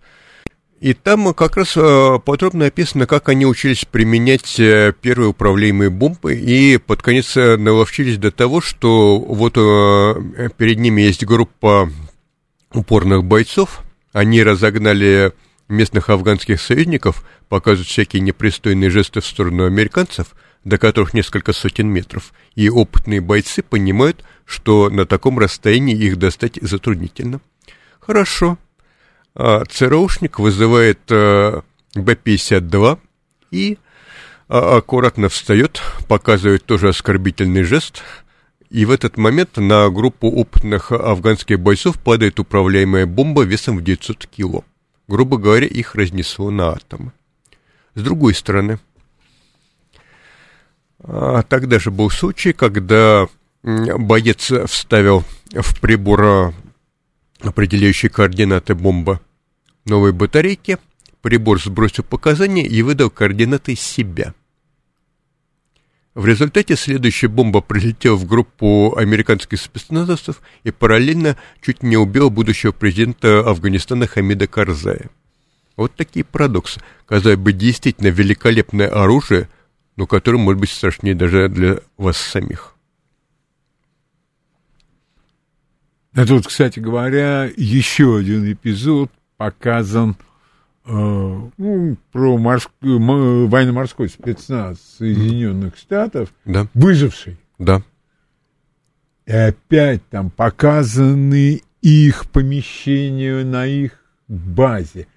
[0.81, 6.33] И там как раз э, подробно описано, как они учились применять э, первые управляемые бомбы,
[6.33, 11.87] и под конец э, наловчились до того, что вот перед ними есть группа
[12.73, 15.33] упорных бойцов, они разогнали
[15.69, 22.33] местных афганских союзников, показывают всякие непристойные жесты в сторону американцев, до которых несколько сотен метров,
[22.55, 27.39] и опытные бойцы понимают, что на таком расстоянии их достать затруднительно.
[27.99, 28.57] Хорошо,
[29.35, 31.63] ЦРУшник вызывает а,
[31.95, 32.99] Б-52
[33.51, 33.77] и
[34.47, 38.03] а, аккуратно встает, показывает тоже оскорбительный жест,
[38.69, 44.27] и в этот момент на группу опытных афганских бойцов падает управляемая бомба весом в 900
[44.27, 44.63] кило.
[45.07, 47.11] Грубо говоря, их разнесло на атомы.
[47.95, 48.79] С другой стороны,
[50.99, 53.27] тогда же был случай, когда
[53.61, 56.53] боец вставил в прибор
[57.43, 59.19] определяющие координаты бомбы
[59.85, 60.77] новой батарейки,
[61.21, 64.33] прибор сбросил показания и выдал координаты себя.
[66.13, 72.73] В результате следующая бомба прилетела в группу американских спецназовцев и параллельно чуть не убила будущего
[72.73, 75.09] президента Афганистана Хамида Карзая.
[75.77, 76.81] Вот такие парадоксы.
[77.05, 79.47] Казалось бы, действительно великолепное оружие,
[79.95, 82.70] но которое может быть страшнее даже для вас самих.
[86.13, 90.17] Это вот, кстати говоря, еще один эпизод показан
[90.85, 92.69] э, ну, про морск...
[92.81, 96.67] военно-морской спецназ Соединенных Штатов, да.
[96.73, 97.37] выживший.
[97.57, 97.81] Да.
[99.25, 103.93] И опять там показаны их помещения на их
[104.27, 105.07] базе.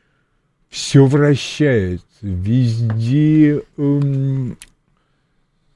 [0.68, 4.56] Все вращается, везде эм,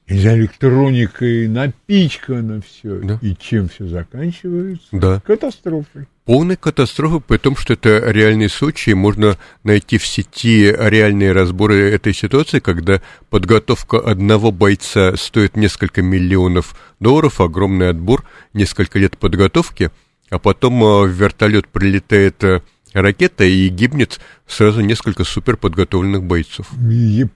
[0.09, 2.99] электроникой напичкано все.
[2.99, 3.19] Да.
[3.21, 4.87] И чем все заканчивается?
[4.91, 5.21] Да.
[5.25, 6.07] Катастрофой.
[6.25, 8.93] Полная катастрофа, при том, что это реальный случай.
[8.93, 16.75] Можно найти в сети реальные разборы этой ситуации, когда подготовка одного бойца стоит несколько миллионов
[16.99, 19.91] долларов, огромный отбор, несколько лет подготовки,
[20.29, 22.61] а потом э, в вертолет прилетает э,
[22.93, 26.67] ракета и гибнет сразу несколько суперподготовленных бойцов.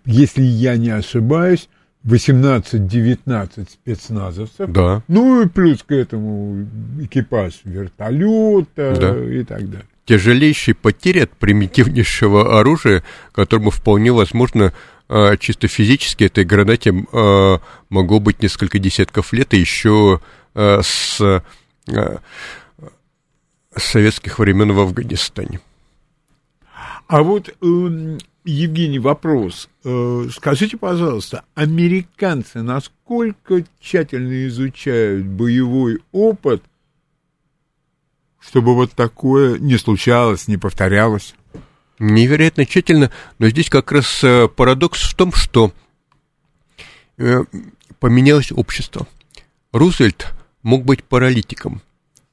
[0.05, 1.67] Если я не ошибаюсь,
[2.05, 4.71] 18-19 спецназовцев.
[4.71, 5.01] Да.
[5.07, 6.67] Ну и плюс к этому
[6.99, 9.25] экипаж вертолета да.
[9.25, 9.85] и так далее.
[10.05, 14.73] Тяжелейшие потери от примитивнейшего оружия, которому вполне возможно
[15.07, 20.19] а, чисто физически этой гранате а, могло быть несколько десятков лет, и еще
[20.55, 21.41] а, с
[23.75, 25.59] советских времен в Афганистане.
[27.07, 29.69] А вот эм, Евгений, вопрос.
[29.85, 36.61] Э, скажите, пожалуйста, американцы насколько тщательно изучают боевой опыт,
[38.39, 41.35] чтобы вот такое не случалось, не повторялось?
[41.99, 45.71] Невероятно тщательно, но здесь как раз э, парадокс в том, что
[47.17, 47.45] э,
[47.99, 49.07] поменялось общество.
[49.71, 50.33] Рузвельт
[50.63, 51.81] мог быть паралитиком.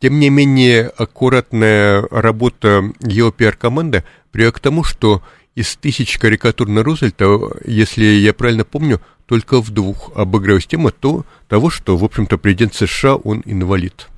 [0.00, 4.02] Тем не менее, аккуратная работа его пиар-команды
[4.32, 5.22] привела к тому, что
[5.60, 7.26] из тысяч карикатур на Рузвельта,
[7.64, 12.74] если я правильно помню, только в двух обыгрывалась тема то, того, что, в общем-то, президент
[12.74, 14.08] США, он инвалид.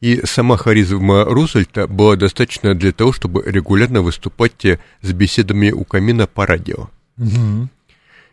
[0.00, 4.66] И сама харизма Рузвельта была достаточно для того, чтобы регулярно выступать
[5.00, 6.90] с беседами у камина по радио.
[7.18, 7.68] Угу.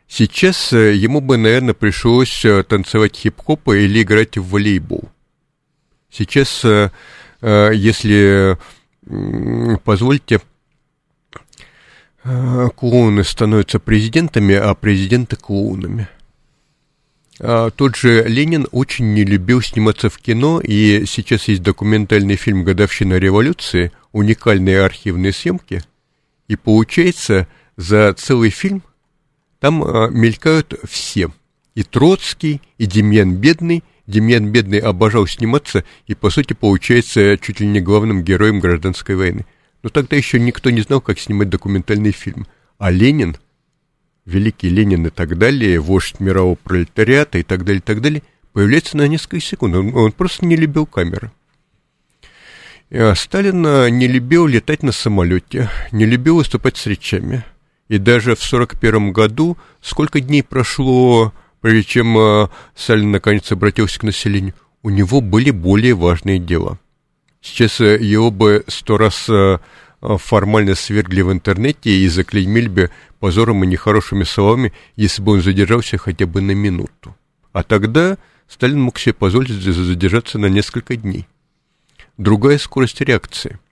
[0.08, 5.04] Сейчас э, ему бы, наверное, пришлось э, танцевать хип-хоп или играть в волейбол.
[6.10, 6.90] Сейчас, э,
[7.42, 8.58] если
[9.86, 10.42] позвольте,
[12.24, 16.08] клоуны становятся президентами, а президенты клоунами.
[17.40, 22.64] А тот же Ленин очень не любил сниматься в кино, и сейчас есть документальный фильм
[22.64, 25.84] «Годовщина революции», уникальные архивные съемки,
[26.50, 27.48] и получается,
[27.78, 28.84] за целый фильм
[29.60, 31.32] там а, мелькают все.
[31.76, 33.84] И Троцкий, и Демьян Бедный.
[34.08, 39.46] Демьян Бедный обожал сниматься, и, по сути, получается чуть ли не главным героем гражданской войны.
[39.84, 42.48] Но тогда еще никто не знал, как снимать документальный фильм.
[42.78, 43.38] А Ленин,
[44.26, 48.24] великий Ленин и так далее, вождь мирового пролетариата и так далее, и так далее,
[48.54, 49.76] появляется на несколько секунд.
[49.76, 51.32] Он, он просто не любил камеры.
[52.92, 57.44] А Сталин а, не любил летать на самолете, не любил выступать с речами.
[57.88, 64.04] И даже в 1941 году сколько дней прошло, прежде чем а, Сталин наконец обратился к
[64.04, 66.80] населению, у него были более важные дела.
[67.42, 69.60] Сейчас э, его бы сто раз э,
[70.02, 75.98] формально свергли в интернете и заклеймили бы позором и нехорошими словами, если бы он задержался
[75.98, 77.16] хотя бы на минуту.
[77.52, 78.18] А тогда
[78.48, 81.28] Сталин мог себе позволить задержаться на несколько дней.
[82.18, 83.60] Другая скорость реакции–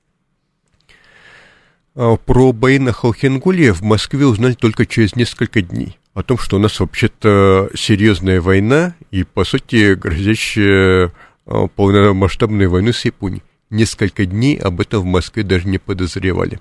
[2.00, 5.98] а, про бои на Холхенгуле в Москве узнали только через несколько дней.
[6.14, 11.12] О том, что у нас вообще-то серьезная война и, по сути, грозящая
[11.46, 13.42] полномасштабной войны с Японией.
[13.70, 16.60] Несколько дней об этом в Москве даже не подозревали.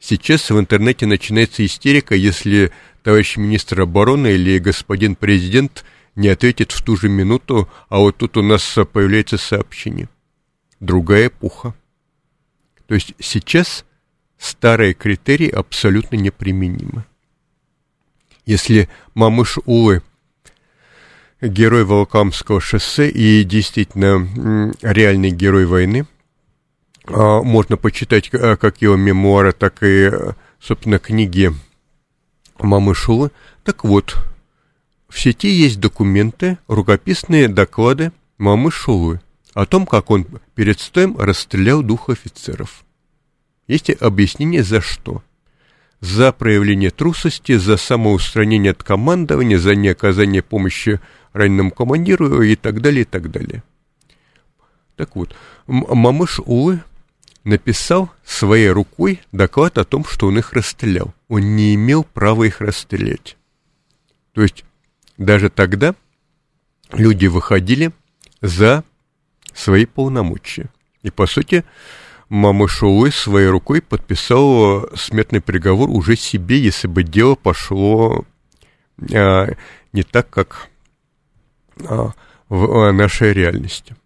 [0.00, 2.72] Сейчас в интернете начинается истерика, если
[3.04, 5.84] товарищ министр обороны или господин президент
[6.16, 10.08] не ответит в ту же минуту, а вот тут у нас появляется сообщение.
[10.80, 11.74] Другая эпоха.
[12.88, 13.84] То есть сейчас
[14.36, 17.04] старые критерии абсолютно неприменимы.
[18.44, 20.02] Если Мамыш Улы
[21.40, 26.06] герой Волокамского шоссе и действительно реальный герой войны,
[27.08, 30.10] можно почитать а, как его мемуары, так и,
[30.60, 31.52] собственно, книги
[32.58, 33.30] Мамышулы.
[33.64, 34.16] Так вот,
[35.08, 39.20] в сети есть документы, рукописные доклады Мамышулы
[39.54, 42.84] о том, как он перед стоем расстрелял двух офицеров.
[43.66, 45.22] Есть объяснение за что.
[46.00, 51.00] За проявление трусости, за самоустранение от командования, за неоказание помощи
[51.32, 53.62] раненому командиру и так далее, и так далее.
[54.96, 55.34] Так вот,
[55.66, 56.82] Мамыш Улы
[57.44, 61.12] написал своей рукой доклад о том, что он их расстрелял.
[61.28, 63.36] Он не имел права их расстрелять.
[64.32, 64.64] То есть
[65.18, 65.94] даже тогда
[66.92, 67.92] люди выходили
[68.40, 68.84] за
[69.52, 70.70] свои полномочия.
[71.02, 71.64] И, по сути,
[72.32, 78.24] Мама Шоуэ своей рукой подписал смертный приговор уже себе, если бы дело пошло
[79.14, 79.48] а,
[79.92, 80.70] не так, как
[81.84, 82.12] а,
[82.48, 83.96] в а, нашей реальности.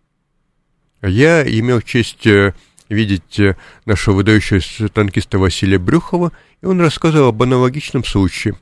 [1.03, 2.53] Я имел честь э,
[2.89, 6.33] видеть э, нашего выдающегося танкиста Василия Брюхова,
[6.63, 8.55] и он рассказывал об аналогичном случае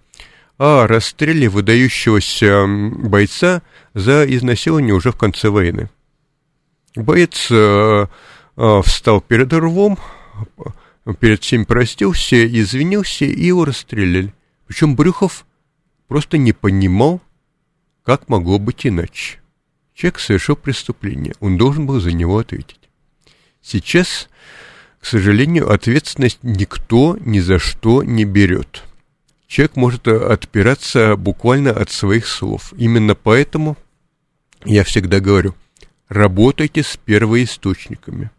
[0.58, 3.62] о расстреле выдающегося бойца
[3.92, 5.90] за изнасилование уже в конце войны.
[6.94, 8.06] Боец э,
[8.56, 9.98] а, встал перед рвом,
[11.18, 14.32] перед всем простился, извинился и его расстреляли.
[14.66, 15.44] Причем Брюхов
[16.06, 17.20] просто не понимал,
[18.04, 19.40] как могло быть иначе.
[19.94, 22.83] Человек совершил преступление, он должен был за него ответить.
[23.64, 24.28] Сейчас,
[25.00, 28.82] к сожалению, ответственность никто ни за что не берет.
[29.46, 32.74] Человек может отпираться буквально от своих слов.
[32.76, 33.78] Именно поэтому
[34.66, 35.54] я всегда говорю,
[36.08, 38.30] работайте с первоисточниками.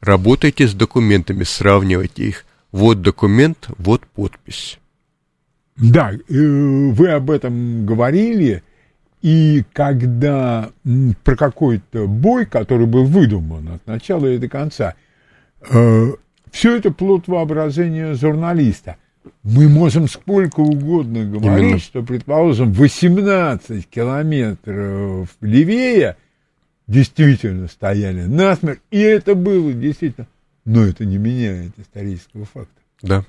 [0.00, 2.44] Работайте с документами, сравнивайте их.
[2.72, 4.78] Вот документ, вот подпись.
[5.76, 8.62] Да, э, вы об этом говорили,
[9.22, 10.70] и когда
[11.22, 14.94] про какой-то бой, который был выдуман от начала и до конца,
[15.70, 16.12] э,
[16.50, 18.96] все это плод воображения журналиста.
[19.44, 21.78] Мы можем сколько угодно говорить, Именно.
[21.78, 26.16] что, предположим, 18 километров левее
[26.88, 30.26] действительно стояли насмерть, и это было действительно.
[30.64, 32.74] Но это не меняет исторического факта.
[33.02, 33.24] Да.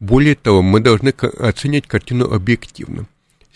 [0.00, 3.06] Более того, мы должны оценить картину объективно.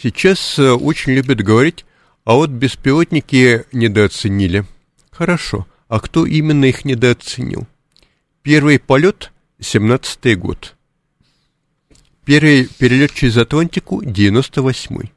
[0.02, 1.84] Сейчас э, очень любят говорить,
[2.24, 4.64] а вот беспилотники недооценили.
[5.12, 7.68] Хорошо, а кто именно их недооценил?
[8.42, 9.30] Первый полет–
[9.60, 10.74] 17-й год.
[12.24, 15.12] Первый перелет через Атлантику– 98-й.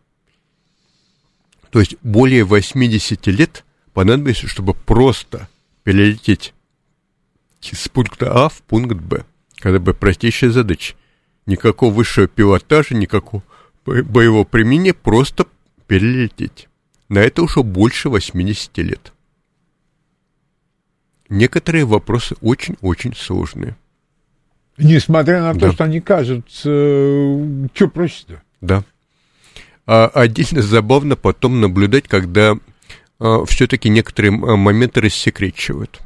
[1.71, 5.49] То есть более 80 лет понадобилось, чтобы просто
[5.83, 6.53] перелететь
[7.59, 9.25] с пункта А в пункт Б.
[9.55, 10.93] Когда бы простейшая задача.
[11.47, 13.41] Никакого высшего пилотажа, никакого
[13.85, 15.45] боевого применения, просто
[15.87, 16.67] перелететь.
[17.09, 19.13] На это ушло больше 80 лет.
[21.29, 23.75] Некоторые вопросы очень-очень сложные.
[24.77, 26.69] Несмотря на то, что они кажутся...
[26.69, 28.41] Э, что проще-то?
[28.61, 28.83] Да.
[29.85, 32.57] А отдельно забавно потом наблюдать, когда
[33.19, 36.01] а, все-таки некоторые а, моменты рассекречивают.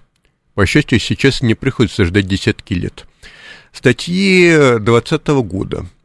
[0.54, 3.08] По счастью, сейчас не приходится ждать десятки лет.
[3.72, 5.86] Статьи 2020 года–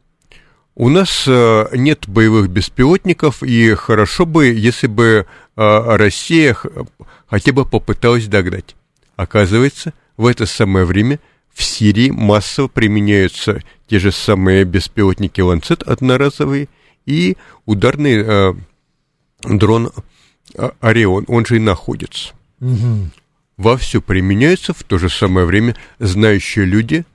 [0.75, 6.55] у нас э, нет боевых беспилотников, и хорошо бы, если бы э, Россия
[7.27, 8.75] хотя бы попыталась догнать.
[9.15, 11.19] Оказывается, в это самое время
[11.53, 16.67] в Сирии массово применяются те же самые беспилотники «Ланцет» одноразовые
[17.05, 18.53] и ударный э,
[19.43, 19.91] дрон
[20.81, 22.33] «Орион», он же и находится.
[22.59, 23.11] Угу.
[23.55, 27.05] Вовсю применяются в то же самое время знающие люди–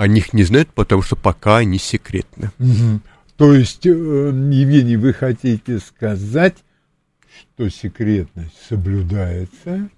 [0.00, 2.50] о них не знают, потому что пока они секретны.
[2.58, 3.00] Угу.
[3.36, 6.56] То есть, э, Евгений, вы хотите сказать,
[7.28, 9.90] что секретность соблюдается?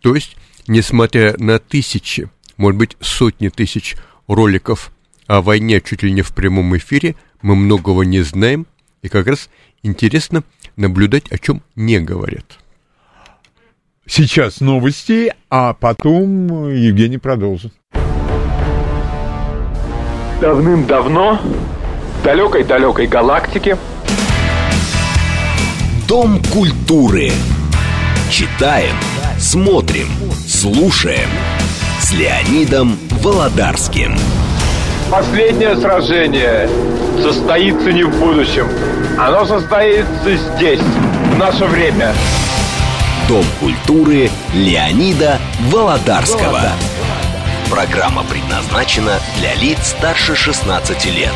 [0.00, 3.96] То есть, несмотря на тысячи, может быть, сотни тысяч
[4.28, 4.90] роликов
[5.26, 8.66] о войне чуть ли не в прямом эфире, мы многого не знаем,
[9.02, 9.50] и как раз
[9.82, 10.42] интересно
[10.76, 12.60] наблюдать, о чем не говорят.
[14.08, 17.72] Сейчас новости, а потом Евгений продолжит.
[20.40, 21.40] Давным-давно,
[22.20, 23.76] в далекой-далекой галактике,
[26.08, 27.32] Дом культуры.
[28.30, 28.94] Читаем,
[29.38, 30.06] смотрим,
[30.46, 31.28] слушаем.
[32.00, 34.16] С Леонидом Володарским.
[35.10, 36.68] Последнее сражение
[37.20, 38.68] состоится не в будущем.
[39.18, 42.14] Оно состоится здесь, в наше время.
[43.28, 45.40] Дом культуры Леонида
[45.72, 46.62] Володарского.
[47.68, 51.32] Программа предназначена для лиц старше 16 лет.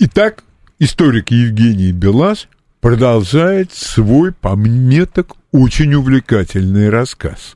[0.00, 0.42] Итак,
[0.80, 2.48] историк Евгений Белас
[2.80, 7.54] продолжает свой, по мне так, очень увлекательный рассказ.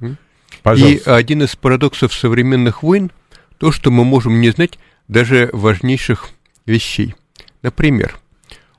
[0.62, 1.10] Пожалуйста.
[1.10, 3.10] И один из парадоксов современных войн–
[3.58, 6.28] то, что мы можем не знать даже важнейших
[6.64, 7.16] вещей.
[7.62, 8.20] Например,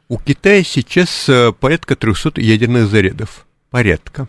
[0.09, 3.45] у Китая сейчас э, порядка 300 ядерных зарядов.
[3.69, 4.27] Порядка.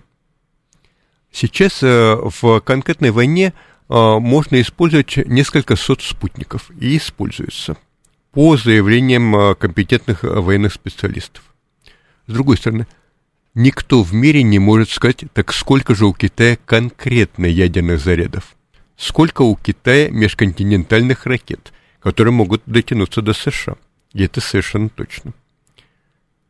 [1.32, 3.54] Сейчас э, в конкретной войне
[3.88, 6.70] э, можно использовать несколько сот спутников.
[6.78, 7.78] И используются.
[8.32, 11.42] По заявлениям компетентных военных специалистов.
[12.28, 12.86] С другой стороны,
[13.54, 18.54] никто в мире не может сказать, так сколько же у Китая конкретно ядерных зарядов.
[18.96, 23.76] Сколько у Китая межконтинентальных ракет, которые могут дотянуться до США.
[24.12, 25.32] И это совершенно точно.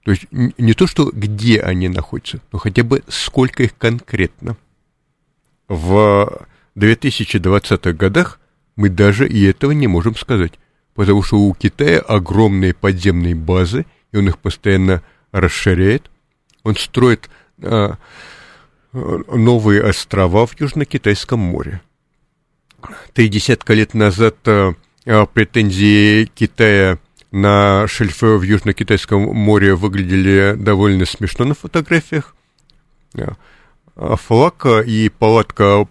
[0.05, 4.57] То есть не то, что где они находятся, но хотя бы сколько их конкретно.
[5.69, 6.47] В
[6.77, 8.41] 2020-х годах
[8.77, 10.55] мы даже и этого не можем сказать,
[10.95, 16.11] потому что у Китая огромные подземные базы, и он их постоянно расширяет.
[16.63, 17.29] Он строит
[17.63, 17.97] а,
[18.93, 21.83] новые острова в Южно-Китайском море.
[23.13, 24.75] Три десятка лет назад а,
[25.05, 26.99] претензии Китая
[27.33, 32.35] на шельфе в Южно-Китайском море выглядели довольно смешно на фотографиях.
[33.97, 35.87] А флаг и палатка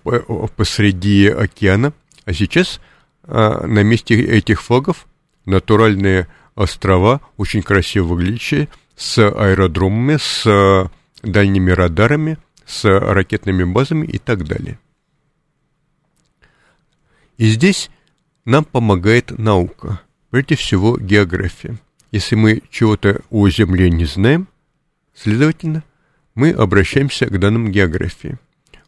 [0.55, 1.93] посреди океана.
[2.25, 2.81] А сейчас
[3.23, 5.07] а, на месте этих флагов
[5.45, 10.91] натуральные острова, очень красиво выглядящие, с аэродромами, с
[11.23, 14.79] дальними радарами, с ракетными базами и так далее.
[17.37, 17.89] И здесь
[18.43, 21.77] нам помогает наука– Прежде всего, география.
[22.11, 24.47] Если мы чего-то о Земле не знаем,
[25.13, 25.83] следовательно,
[26.35, 28.37] мы обращаемся к данным географии.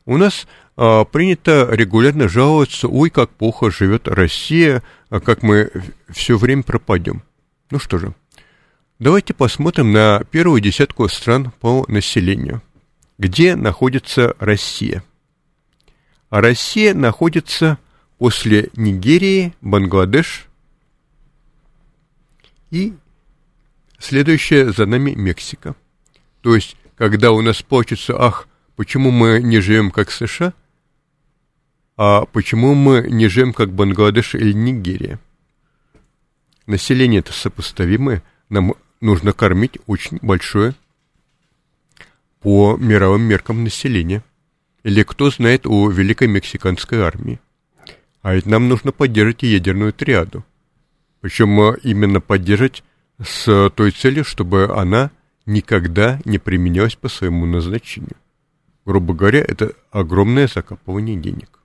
[0.05, 5.71] У нас а, принято регулярно жаловаться, ой, как плохо живет Россия, а как мы
[6.09, 7.23] все время пропадем.
[7.69, 8.13] Ну что же,
[8.99, 12.61] давайте посмотрим на первую десятку стран по населению.
[13.17, 15.03] Где находится Россия?
[16.29, 17.77] А Россия находится
[18.17, 20.47] после Нигерии, Бангладеш,
[22.71, 22.93] и
[23.99, 25.75] следующее за нами Мексика.
[26.41, 30.53] То есть, когда у нас получится, ах, почему мы не живем как США,
[31.97, 35.19] а почему мы не живем как Бангладеш или Нигерия?
[36.65, 40.73] Население это сопоставимое, нам нужно кормить очень большое
[42.39, 44.23] по мировым меркам населения.
[44.83, 47.39] Или кто знает о Великой Мексиканской армии.
[48.23, 50.43] А ведь нам нужно поддерживать ядерную триаду.
[51.21, 52.83] Причем э, именно поддерживать
[53.23, 55.11] с той целью, чтобы она
[55.45, 58.17] никогда не применялась по своему назначению.
[58.85, 61.59] Грубо говоря, это огромное закапывание денег.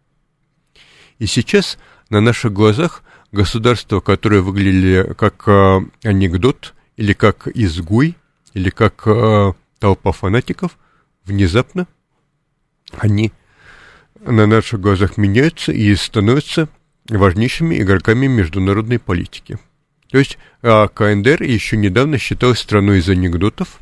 [1.18, 1.78] И сейчас
[2.10, 3.02] на наших глазах
[3.32, 8.16] государства, которые выглядели как э, анекдот, или как изгой,
[8.54, 10.78] или как э, толпа фанатиков,
[11.24, 11.86] внезапно
[12.92, 13.32] они
[14.20, 16.68] на наших глазах меняются и становятся
[17.08, 19.58] важнейшими игроками международной политики.
[20.10, 23.80] То есть а КНДР еще недавно считалась страной из анекдотов,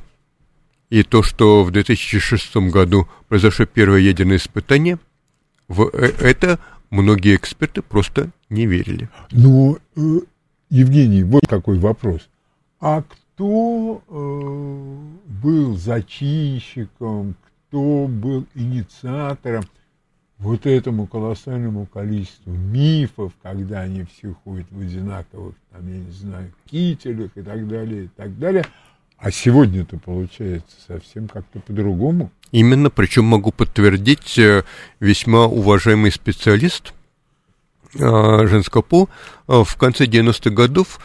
[0.91, 4.99] и то, что в 2006 году произошло первое ядерное испытание,
[5.69, 6.59] в э, это
[6.91, 9.09] многие эксперты просто не верили.
[9.33, 10.01] Но, э,
[10.71, 12.29] Евгений, вот какой вопрос.
[12.81, 17.35] А кто э, был зачинщиком,
[17.69, 19.65] кто был инициатором
[20.45, 26.53] вот этому колоссальному количеству мифов, когда они все ходят в одинаковых, там, я не знаю,
[26.71, 28.67] кителях и так далее, и так далее.
[29.17, 32.31] А сегодня-то получается совсем как-то по-другому.
[32.53, 34.65] Именно, причем могу подтвердить э,
[35.01, 36.93] весьма уважаемый специалист
[37.95, 39.09] э, женского пола
[39.49, 41.01] э, в конце 90-х годов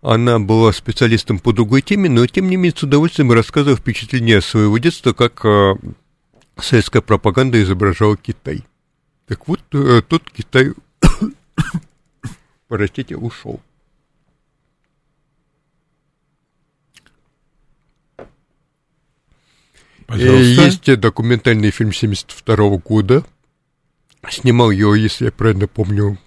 [0.00, 4.76] она была специалистом по другой теме, но тем не менее с удовольствием рассказывала впечатления своего
[4.78, 5.46] детства, как
[6.56, 8.64] советская пропаганда изображала Китай.
[9.32, 10.72] Так вот, э, тот Китай,
[12.68, 13.62] простите, ушел.
[20.06, 20.62] Пожалуйста.
[20.62, 23.24] Есть документальный фильм 72 года.
[24.28, 26.18] Снимал его, если я правильно помню,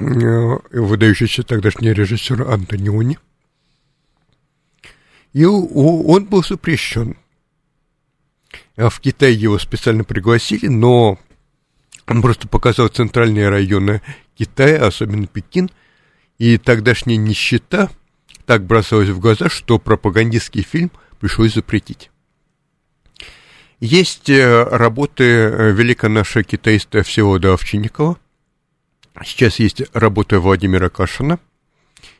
[0.00, 3.18] Э, выдающийся тогдашний режиссер Антониони.
[5.32, 7.16] И он был запрещен.
[8.76, 11.18] А в Китае его специально пригласили, но
[12.08, 14.02] он просто показал центральные районы
[14.36, 15.70] Китая, особенно Пекин,
[16.38, 17.90] и тогдашняя нищета
[18.46, 20.90] так бросалась в глаза, что пропагандистский фильм
[21.20, 22.10] пришлось запретить.
[23.80, 28.18] Есть э, работы э, великого нашего китаиста Всеволода Овчинникова–
[29.24, 31.38] Сейчас есть работа Владимира Кашина.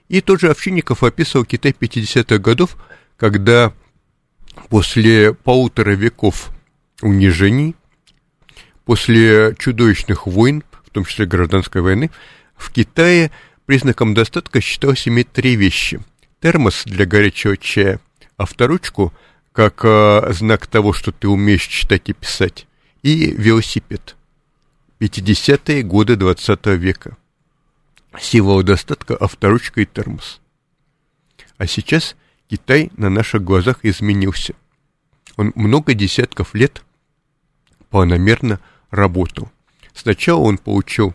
[0.08, 2.76] И тот же Овчинников описывал Китай 50-х годов,
[3.16, 3.72] когда
[4.68, 6.50] после полутора веков
[7.02, 7.76] унижений,
[8.88, 12.10] после чудовищных войн, в том числе гражданской войны,
[12.56, 13.30] в Китае
[13.66, 16.00] признаком достатка считалось иметь три вещи.
[16.40, 18.00] Термос для горячего чая,
[18.38, 19.12] авторучку,
[19.52, 22.66] как э, знак того, что ты умеешь читать и писать,
[23.02, 24.16] и велосипед.
[25.00, 27.18] 50-е годы 20 века.
[28.18, 30.40] Сила достатка, авторучка и термос.
[31.58, 32.16] А сейчас
[32.48, 34.54] Китай на наших глазах изменился.
[35.36, 36.82] Он много десятков лет
[37.90, 38.60] планомерно
[38.90, 39.50] работал.
[39.94, 41.14] Сначала он получил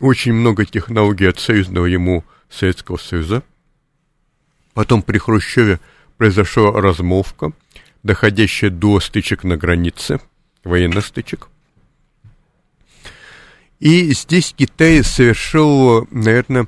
[0.00, 3.42] очень много технологий от союзного ему Советского Союза.
[4.74, 5.80] Потом при Хрущеве
[6.16, 7.52] произошла размолвка,
[8.02, 10.20] доходящая до стычек на границе,
[10.64, 11.48] военных стычек–
[13.80, 16.66] и здесь Китай совершил, наверное,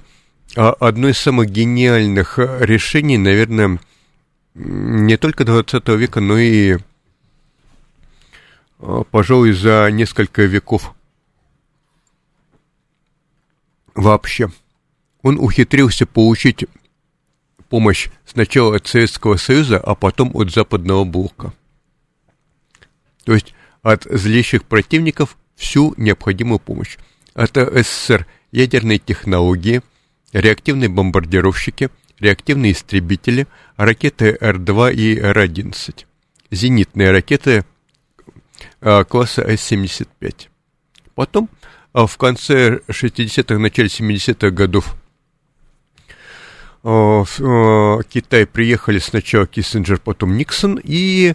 [0.55, 3.81] одно из самых гениальных решений, наверное,
[4.55, 6.79] не только 20 века, но и,
[9.11, 10.95] пожалуй, за несколько веков
[13.95, 14.51] вообще.
[15.23, 16.65] Он ухитрился получить
[17.69, 21.53] помощь сначала от Советского Союза, а потом от Западного блока.
[23.25, 26.97] То есть от злейших противников всю необходимую помощь.
[27.35, 29.83] Это СССР ядерные технологии,
[30.33, 36.07] реактивные бомбардировщики, реактивные истребители, ракеты Р-2 и Р-11,
[36.51, 37.65] зенитные ракеты а,
[39.09, 40.49] класса С-75.
[41.15, 41.49] Потом,
[41.93, 44.95] а, в конце 60-х, начале 70-х годов,
[46.83, 51.35] в Китай приехали сначала Киссинджер, потом Никсон, и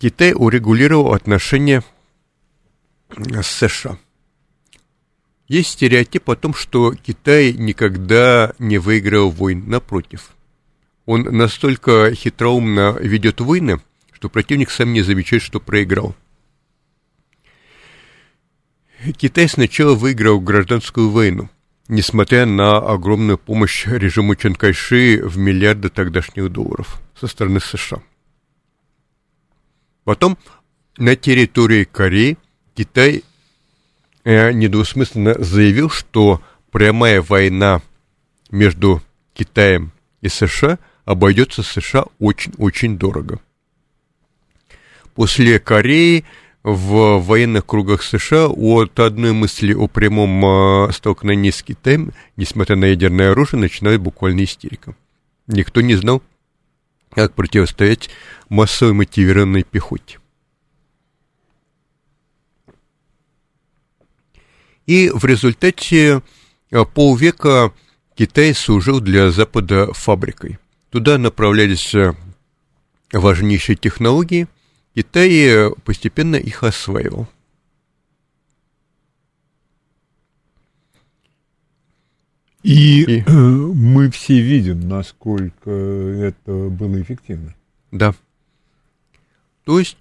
[0.00, 1.84] Китай урегулировал отношения
[3.16, 3.96] с США.
[5.48, 10.30] Есть стереотип о том, что Китай никогда не выиграл войн, напротив.
[11.06, 13.80] Он настолько хитроумно ведет войны,
[14.24, 16.16] что противник сам не замечает, что проиграл.
[19.18, 21.50] Китай сначала выиграл гражданскую войну,
[21.88, 28.02] несмотря на огромную помощь режиму Чанкайши в миллиарды тогдашних долларов со стороны США.
[30.04, 30.38] Потом
[30.96, 32.38] на территории Кореи
[32.74, 33.24] Китай
[34.24, 37.82] э, недвусмысленно заявил, что прямая война
[38.50, 39.02] между
[39.34, 43.38] Китаем и США обойдется США очень-очень дорого.
[45.14, 46.24] После Кореи
[46.64, 50.44] в военных кругах США от одной мысли о прямом
[50.88, 54.96] э, столкновении с Китаем, несмотря на ядерное оружие, начинает буквально истерика.
[55.46, 56.22] Никто не знал,
[57.10, 58.08] как противостоять
[58.48, 60.18] массовой мотивированной пехоте.
[64.86, 66.22] И в результате
[66.70, 67.72] э, полвека
[68.14, 70.58] Китай служил для Запада фабрикой.
[70.90, 72.14] Туда направлялись э,
[73.12, 74.48] важнейшие технологии,
[74.94, 77.28] Китай постепенно их осваивал.
[82.64, 87.54] И, И э, мы все видим, насколько это было эффективно.
[87.92, 88.14] Да.
[89.64, 89.98] То есть,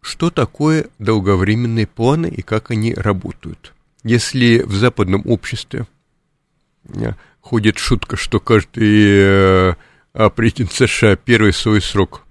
[0.00, 3.72] что такое долговременные планы и как они работают?
[4.02, 5.86] Если в западном обществе
[6.88, 9.74] э, ходит шутка, что каждый
[10.12, 12.26] э, президент США первый свой срок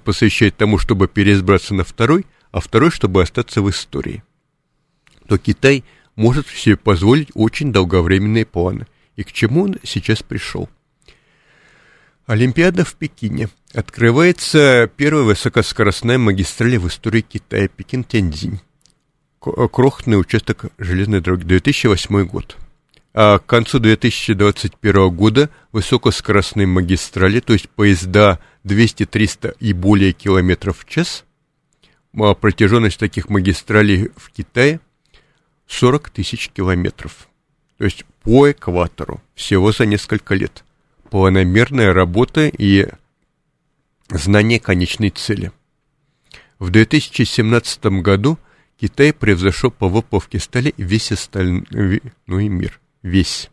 [0.00, 4.22] посвящает тому, чтобы переизбраться на второй, а второй, чтобы остаться в истории,
[5.26, 5.84] то Китай–
[6.16, 8.86] может себе позволить очень долговременные планы.
[9.16, 10.68] И к чему он сейчас пришел?
[12.26, 13.48] Олимпиада в Пекине.
[13.74, 18.60] Открывается первая высокоскоростная магистраль в истории Китая, Пекин-Тяньцзинь.
[19.40, 22.56] Крохотный участок железной дороги, 2008 год.
[23.12, 30.88] А к концу 2021 года высокоскоростные магистрали, то есть поезда 200-300 и более километров в
[30.88, 31.24] час,
[32.14, 34.80] а протяженность таких магистралей в Китае–
[35.72, 37.28] 40 тысяч километров.
[37.78, 40.64] То есть по экватору всего за несколько лет.
[41.10, 42.88] Планомерная работа и
[44.08, 45.50] знание конечной цели.
[46.58, 48.38] В 2017 году
[48.78, 52.80] Китай превзошел по выплавке стали весь остальной, ну и мир.
[53.02, 53.50] Весь.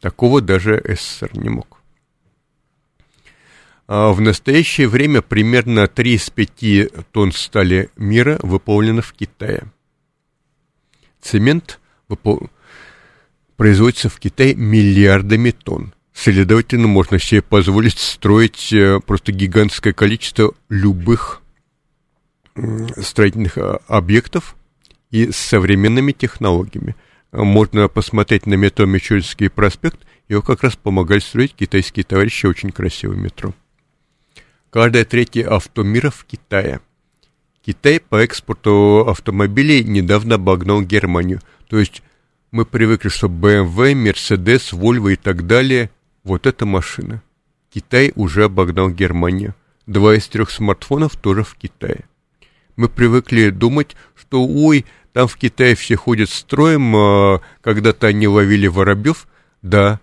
[0.00, 1.79] Такого даже СССР не мог.
[3.92, 9.64] А в настоящее время примерно 3 из 5 тонн стали мира выполнено в Китае.
[11.20, 11.80] Цемент
[13.56, 15.92] производится в Китае миллиардами тонн.
[16.12, 21.42] Следовательно, можно себе позволить строить э, просто гигантское количество любых
[22.96, 24.54] строительных а, объектов
[25.10, 26.94] и с современными технологиями.
[27.32, 33.16] Можно посмотреть на метро Мичуринский проспект, его как раз помогали строить китайские товарищи, очень красивое
[33.16, 33.52] метро.
[34.70, 36.80] Каждое третье авто мира в Китае–
[37.64, 41.40] Китай по экспорту автомобилей недавно обогнал Германию.
[41.68, 42.02] То есть
[42.50, 45.90] мы привыкли, что BMW, Mercedes, Volvo и так далее,
[46.24, 47.22] вот эта машина.
[47.72, 49.54] Китай уже обогнал Германию.
[49.86, 52.06] Два из трех смартфонов тоже в Китае.
[52.76, 58.68] Мы привыкли думать, что ой, там в Китае все ходят строем, а когда-то они ловили
[58.68, 59.28] воробьев.
[59.60, 60.00] Да,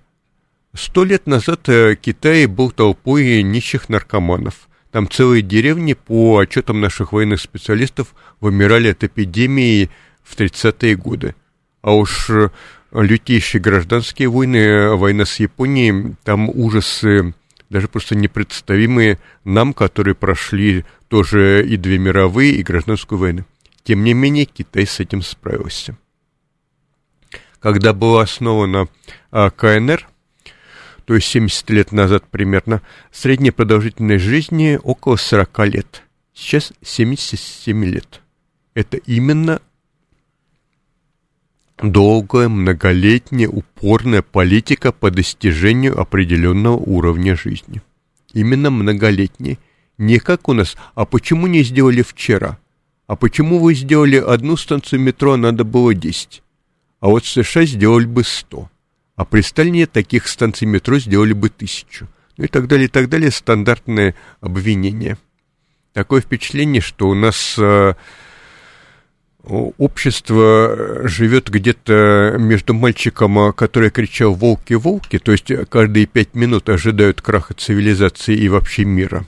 [0.78, 4.70] сто лет назад э, Китай был толпой нищих наркоманов.
[4.92, 9.90] Там целые деревни, по отчетам наших военных специалистов, вымирали от эпидемии
[10.24, 11.36] в 30-е годы.
[11.82, 12.50] А уж э,
[12.92, 17.34] лютейшие гражданские войны, война с Японией, там ужасы
[17.70, 23.44] даже просто непредставимые нам, которые прошли тоже и две мировые, и гражданскую войну.
[23.84, 25.98] Тем не менее, Китай с этим справился.
[27.60, 28.88] Когда была основана
[29.32, 30.08] а, КНР,
[31.08, 32.82] то есть 70 лет назад примерно,
[33.14, 36.03] средняя продолжительность жизни около 40 лет.
[36.34, 38.22] Сейчас 77 лет.
[38.74, 39.62] Это именно
[41.82, 47.82] долгая, многолетняя, упорная политика по достижению определенного уровня жизни.
[48.34, 49.58] Именно многолетняя.
[49.97, 52.60] Не как у нас, а почему не сделали вчера?
[53.08, 56.43] А почему вы сделали одну станцию метро, а надо было 10?
[56.99, 58.70] А вот США сделали бы 100
[59.18, 62.07] а при Сталине таких станций метро сделали бы тысячу.
[62.38, 65.18] Ну и так далее, и так далее, стандартное обвинение.
[65.93, 67.95] Такое впечатление, что у нас э,
[69.43, 76.70] общество живет где-то между мальчиком, а, который кричал «волки, волки», то есть каждые пять минут
[76.70, 79.26] ожидают краха цивилизации и вообще мира,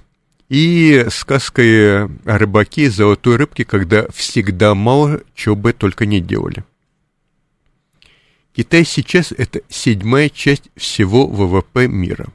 [0.50, 6.64] и сказкой о рыбаке и золотой рыбке, когда всегда мало, чего бы только не делали.
[8.60, 12.28] Китай сейчас это седьмая часть всего ВВП мира.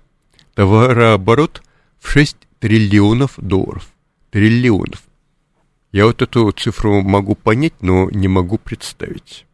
[0.54, 1.62] Товарооборот
[2.00, 3.92] в 6 триллионов долларов.
[4.30, 5.02] Триллионов.
[5.92, 9.44] Я вот эту цифру могу понять, но не могу представить.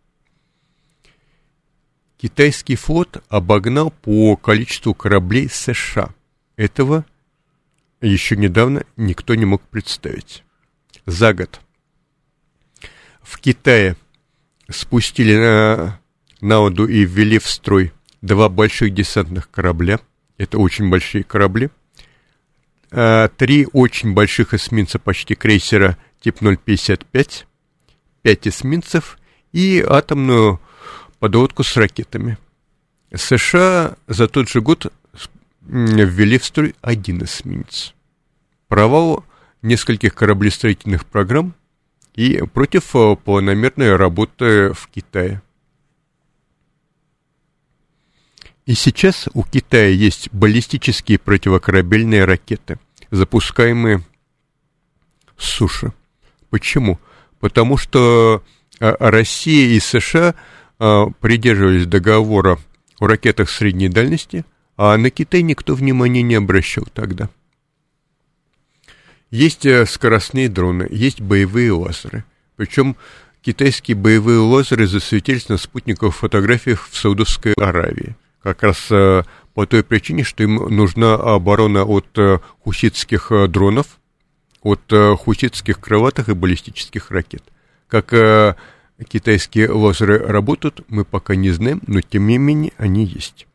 [2.18, 6.14] китайский флот обогнал по количеству кораблей США.
[6.54, 7.04] Этого
[8.00, 10.44] еще недавно никто не мог представить.
[11.04, 11.60] За год
[13.22, 13.96] в Китае
[14.68, 15.99] спустили на,
[16.40, 20.00] на воду и ввели в строй два больших десантных корабля.
[20.38, 21.70] Это очень большие корабли.
[22.90, 27.46] А, три очень больших эсминца, почти крейсера тип 055,
[28.22, 29.18] пять эсминцев
[29.52, 30.60] и атомную
[31.18, 32.38] подводку с ракетами.
[33.14, 34.92] США за тот же год
[35.62, 37.94] ввели в строй один эсминец.
[38.68, 39.24] Провал
[39.62, 41.54] нескольких кораблестроительных программ
[42.14, 45.42] и против э, планомерной работы в Китае.
[48.70, 52.78] И сейчас у Китая есть баллистические противокорабельные ракеты,
[53.10, 54.04] запускаемые
[55.36, 55.92] с суши.
[56.50, 57.00] Почему?
[57.40, 58.44] Потому что
[58.78, 60.36] э, Россия и США
[60.78, 62.60] э, придерживались договора
[63.00, 64.44] о ракетах средней дальности,
[64.76, 67.28] а на Китай никто внимания не обращал тогда.
[69.32, 72.22] Есть э, скоростные дроны, есть боевые лазеры.
[72.54, 72.94] Причем
[73.42, 78.14] китайские боевые лазеры засветились на спутниковых фотографиях в Саудовской Аравии.
[78.42, 79.22] Как раз э,
[79.54, 83.98] по той причине, что им нужна оборона от э, хуситских дронов,
[84.62, 87.42] от хуситских крылатых и баллистических ракет.
[87.88, 88.10] Как
[89.08, 93.46] китайские лазеры работают, мы пока не знаем, но тем не менее они есть.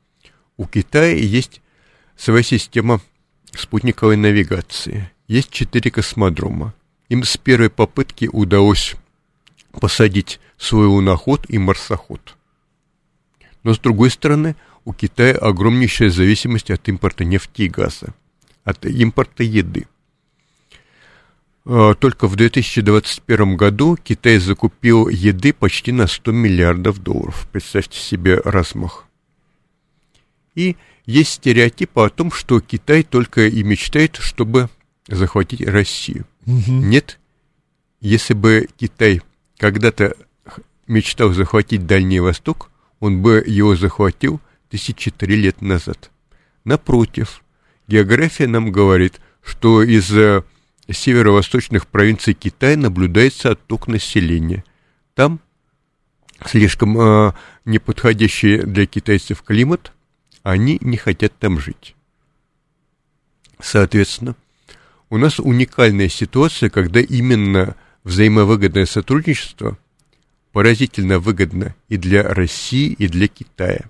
[0.58, 1.62] У Китая есть
[2.16, 3.02] своя система
[3.54, 6.74] спутниковой навигации– есть четыре космодрома.
[7.10, 8.96] Им с первой попытки удалось
[9.72, 12.38] посадить свой луноход и марсоход.
[13.64, 14.56] Но с другой стороны,
[14.86, 18.14] у Китая огромнейшая зависимость от импорта нефти и газа,
[18.64, 19.88] от импорта еды.
[21.66, 27.48] А, только в 2021 году Китай закупил еды почти на 100 миллиардов долларов.
[27.52, 29.06] Представьте себе размах.
[30.54, 34.70] И есть стереотипы о том, что Китай только и мечтает, чтобы
[35.08, 36.26] захватить Россию.
[36.46, 36.72] Угу.
[36.72, 37.20] Нет,
[38.00, 39.22] если бы Китай
[39.58, 40.16] когда-то
[40.88, 42.70] мечтал захватить Дальний Восток,
[43.00, 44.40] он бы его захватил
[44.70, 46.12] тысячи три лет назад.
[46.64, 47.44] Напротив,
[47.88, 50.44] география нам говорит, что из э,
[50.90, 54.64] северо-восточных провинций Китая наблюдается отток населения.
[55.14, 55.40] Там
[56.46, 57.34] слишком э,
[57.66, 59.92] неподходящий для китайцев климат,
[60.44, 61.96] они не хотят там жить.
[63.60, 64.36] Соответственно,
[65.10, 69.78] у нас уникальная ситуация, когда именно взаимовыгодное сотрудничество
[70.52, 73.90] поразительно выгодно и для России, и для Китая.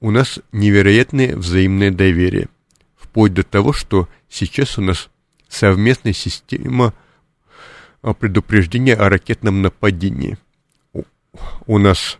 [0.00, 2.48] У нас невероятное взаимное доверие,
[2.96, 5.10] вплоть до того, что сейчас у нас
[5.48, 6.94] совместная система
[8.02, 10.38] а, предупреждения о ракетном нападении.
[11.66, 12.18] У нас,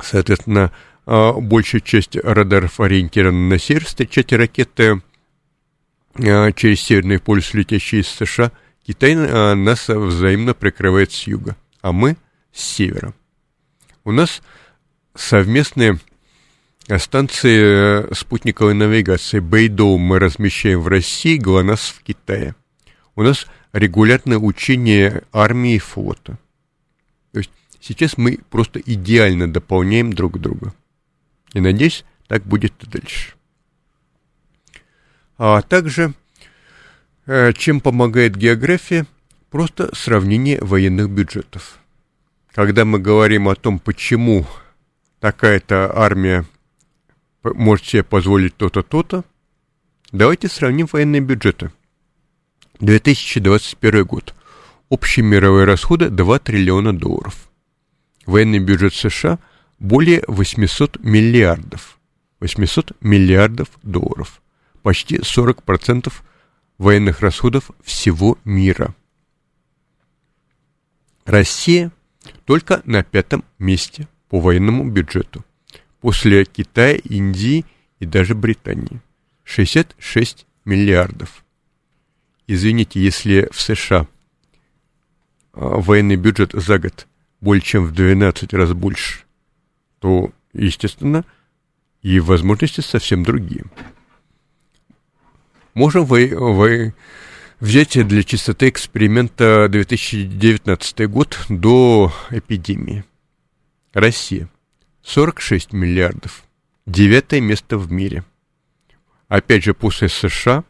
[0.00, 0.72] соответственно,
[1.06, 5.02] а, большая часть радаров ориентирована на север встречать ракеты
[6.14, 8.50] а, через Северный полюс, летящие из США,
[8.84, 12.16] Китай нас взаимно прикрывает с юга, а мы
[12.50, 13.14] с севера.
[14.04, 14.42] У нас
[15.14, 16.00] совместные
[16.98, 22.54] станции э, спутниковой навигации Бейдоу мы размещаем в России, ГЛОНАСС в Китае.
[23.14, 26.38] У нас регулярное учение армии и флота.
[27.32, 30.74] То есть сейчас мы просто идеально дополняем друг друга.
[31.52, 33.34] И надеюсь, так будет и дальше.
[35.38, 36.12] А также,
[37.26, 39.06] э, чем помогает география,
[39.50, 41.78] просто сравнение военных бюджетов.
[42.52, 44.46] Когда мы говорим о том, почему
[45.20, 46.44] такая-то армия
[47.42, 49.24] может себе позволить то-то, то-то,
[50.12, 51.70] давайте сравним военные бюджеты.
[52.80, 54.34] 2021 год.
[54.88, 57.50] Общие мировые расходы 2 триллиона долларов.
[58.26, 59.38] Военный бюджет США
[59.78, 61.98] более 800 миллиардов.
[62.40, 64.40] 800 миллиардов долларов
[64.82, 66.12] почти 40%
[66.78, 68.94] военных расходов всего мира.
[71.24, 71.92] Россия
[72.44, 75.44] только на пятом месте по военному бюджету,
[76.00, 77.64] после Китая, Индии
[77.98, 79.00] и даже Британии.
[79.44, 81.44] 66 миллиардов.
[82.46, 84.06] Извините, если в США
[85.52, 87.06] а, военный бюджет за год
[87.40, 89.24] более чем в 12 раз больше,
[89.98, 91.24] то, естественно,
[92.02, 93.64] и возможности совсем другие.
[95.74, 96.94] Можем вы, вы
[97.60, 103.04] взять для чистоты эксперимента 2019 год до эпидемии.
[103.92, 104.48] Россия.
[105.10, 106.44] 46 миллиардов.
[106.86, 108.22] Девятое место в мире.
[109.26, 110.62] Опять же, после США,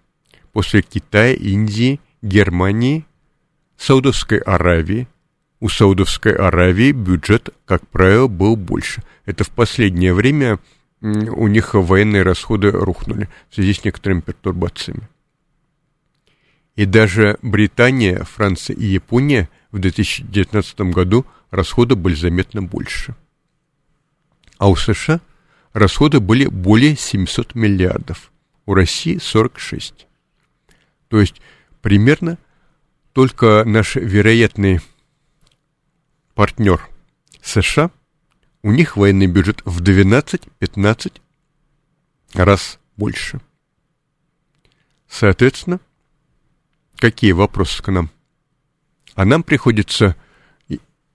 [0.52, 3.04] после Китая, Индии, Германии,
[3.76, 5.08] Саудовской Аравии,
[5.60, 9.02] у Саудовской Аравии бюджет, как правило, был больше.
[9.26, 10.58] Это в последнее время
[11.02, 15.06] у них военные расходы рухнули в связи с некоторыми пертурбациями.
[16.76, 23.14] И даже Британия, Франция и Япония в 2019 году расходы были заметно больше.
[24.60, 25.22] А у США
[25.72, 28.30] расходы были более 700 миллиардов,
[28.66, 30.06] у России 46.
[31.08, 31.40] То есть
[31.80, 32.36] примерно
[33.14, 34.80] только наш вероятный
[36.34, 36.86] партнер
[37.40, 37.90] США,
[38.60, 41.22] у них военный бюджет в 12-15
[42.34, 43.40] раз больше.
[45.08, 45.80] Соответственно,
[46.96, 48.10] какие вопросы к нам?
[49.14, 50.16] А нам приходится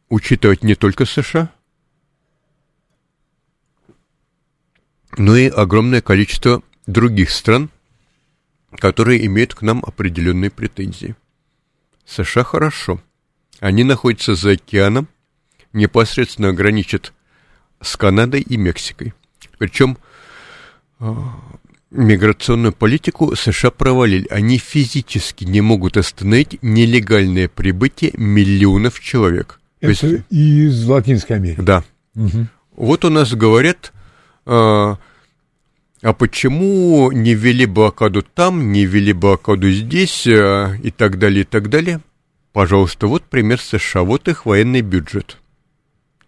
[0.10, 1.52] учитывать не только США,
[5.18, 7.70] но и огромное количество других стран,
[8.78, 11.16] которые имеют к нам определенные претензии.
[12.06, 13.02] США хорошо.
[13.60, 15.08] Они находятся за океаном,
[15.74, 17.14] непосредственно граничат
[17.82, 19.14] с Канадой и Мексикой.
[19.58, 19.98] Причем
[21.00, 21.36] а,
[21.92, 24.28] миграционную политику США провалили.
[24.30, 29.60] Они физически не могут остановить нелегальное прибытие миллионов человек.
[29.80, 31.62] Это есть, из Латинской Америки.
[31.62, 31.84] Да.
[32.16, 32.48] Угу.
[32.76, 33.94] Вот у нас говорят,
[34.46, 34.98] а,
[36.02, 41.46] а почему не ввели блокаду там, не ввели блокаду здесь а, и так далее, и
[41.46, 42.02] так далее.
[42.54, 45.38] Пожалуйста, вот пример США, вот их военный бюджет.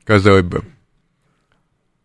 [0.03, 0.63] Казалось бы,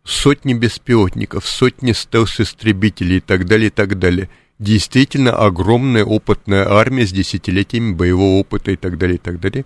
[0.03, 4.29] сотни беспилотников, сотни стелс-истребителей и так далее, и так далее.
[4.59, 9.65] Действительно огромная опытная армия с десятилетиями боевого опыта и так далее, и так далее.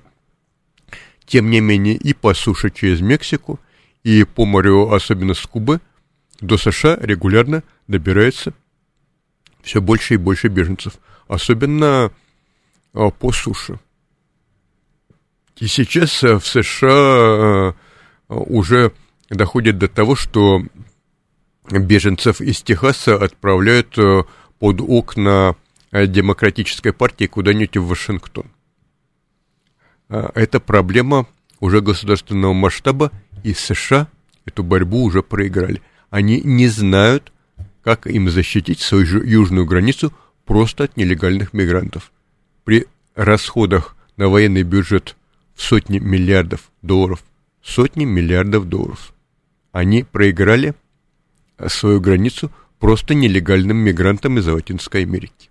[1.25, 3.59] Тем не менее, и по суше через Мексику,
[4.03, 5.81] и по морю, особенно с Кубы,
[6.39, 8.53] до США регулярно добирается
[9.61, 10.93] все больше и больше беженцев,
[11.27, 12.11] особенно
[12.93, 13.79] а, по суше.
[15.57, 17.73] И сейчас э, в США э,
[18.29, 18.93] уже
[19.29, 20.61] доходит до того, что
[21.69, 24.23] беженцев из Техаса отправляют э,
[24.59, 25.55] под окна
[25.91, 28.45] демократической партии куда-нибудь в Вашингтон.
[30.09, 31.25] А, это проблема
[31.59, 33.11] уже государственного масштаба,
[33.43, 34.07] и США
[34.45, 35.81] эту борьбу уже проиграли.
[36.09, 37.31] Они не знают,
[37.83, 40.13] как им защитить свою южную границу
[40.45, 42.11] просто от нелегальных мигрантов.
[42.63, 45.15] При расходах на военный бюджет
[45.55, 47.23] в сотни миллиардов долларов,
[47.61, 49.13] сотни миллиардов долларов,
[49.71, 50.75] они проиграли
[51.67, 55.49] свою границу просто нелегальным мигрантам из Латинской Америки.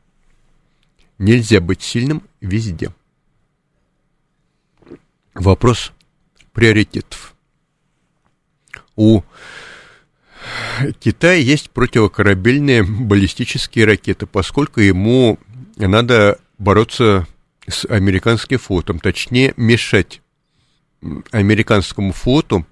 [1.19, 2.93] Нельзя быть сильным везде.
[5.35, 5.93] Вопрос
[6.53, 7.35] приоритетов.
[8.95, 9.23] У
[11.01, 15.39] Китая есть противокорабельные баллистические ракеты, поскольку ему
[15.77, 17.27] надо бороться
[17.69, 20.21] с американским флотом, точнее мешать
[21.31, 22.67] американскому флоту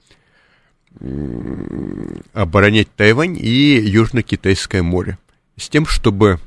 [2.33, 5.19] оборонять Тайвань и Южно-Китайское море,
[5.57, 6.39] с тем, чтобы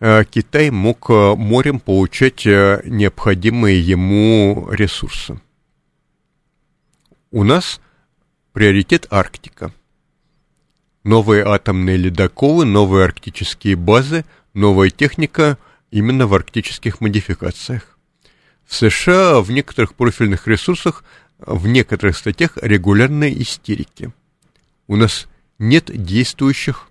[0.00, 5.40] э, Китай мог э, морем получать э, необходимые ему ресурсы.
[7.30, 7.80] У нас
[8.52, 9.72] приоритет Арктика.
[11.04, 14.24] Новые атомные ледоколы, новые арктические базы,
[14.54, 15.58] новая техника
[15.90, 17.98] именно в арктических модификациях.
[18.64, 21.04] В США в некоторых профильных ресурсах
[21.38, 24.12] в некоторых статьях регулярные истерики.
[24.86, 25.26] У нас
[25.58, 26.88] нет действующих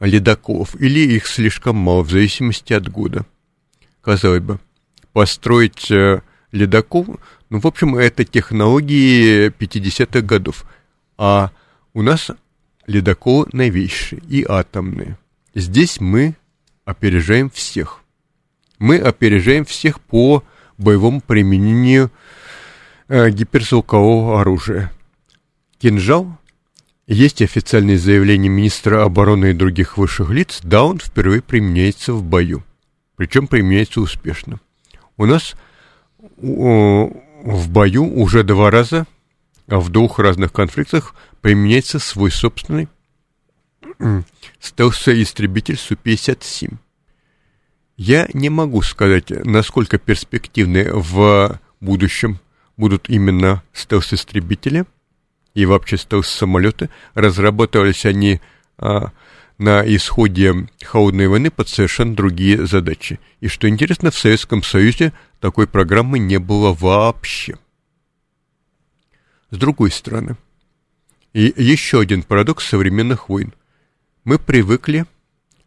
[0.00, 3.24] ледоколов, или их слишком мало, в зависимости от года.
[4.02, 4.58] Казалось бы,
[5.12, 6.22] построить э,
[6.52, 10.64] ледокол, ну, в общем, это технологии 50-х годов.
[11.16, 11.50] А
[11.94, 12.30] у нас
[12.86, 15.16] ледоколы новейшие и атомные.
[15.54, 16.34] Здесь мы
[16.84, 18.00] опережаем всех.
[18.78, 20.42] Мы опережаем всех по
[20.76, 22.10] боевому применению
[23.08, 24.92] э, гиперзвукового оружия.
[25.78, 26.38] Кинжал
[27.06, 32.64] есть официальное заявление министра обороны и других высших лиц, да, он впервые применяется в бою.
[33.14, 34.60] Причем применяется успешно.
[35.16, 35.54] У нас
[37.42, 39.06] в бою уже два раза
[39.68, 42.88] а в двух разных конфликтах применяется свой собственный
[44.60, 46.74] стелс-истребитель Су-57.
[47.96, 52.38] Я не могу сказать, насколько перспективны в будущем
[52.76, 54.84] будут именно стелс-истребители
[55.54, 56.90] и вообще стелс-самолеты.
[57.14, 58.40] Разрабатывались они
[58.76, 59.12] а,
[59.58, 63.18] на исходе холодной войны под совершенно другие задачи.
[63.40, 67.56] И что интересно, в Советском Союзе такой программы не было вообще.
[69.50, 70.36] С другой стороны,
[71.32, 73.52] и еще один парадокс современных войн.
[74.24, 75.04] Мы привыкли,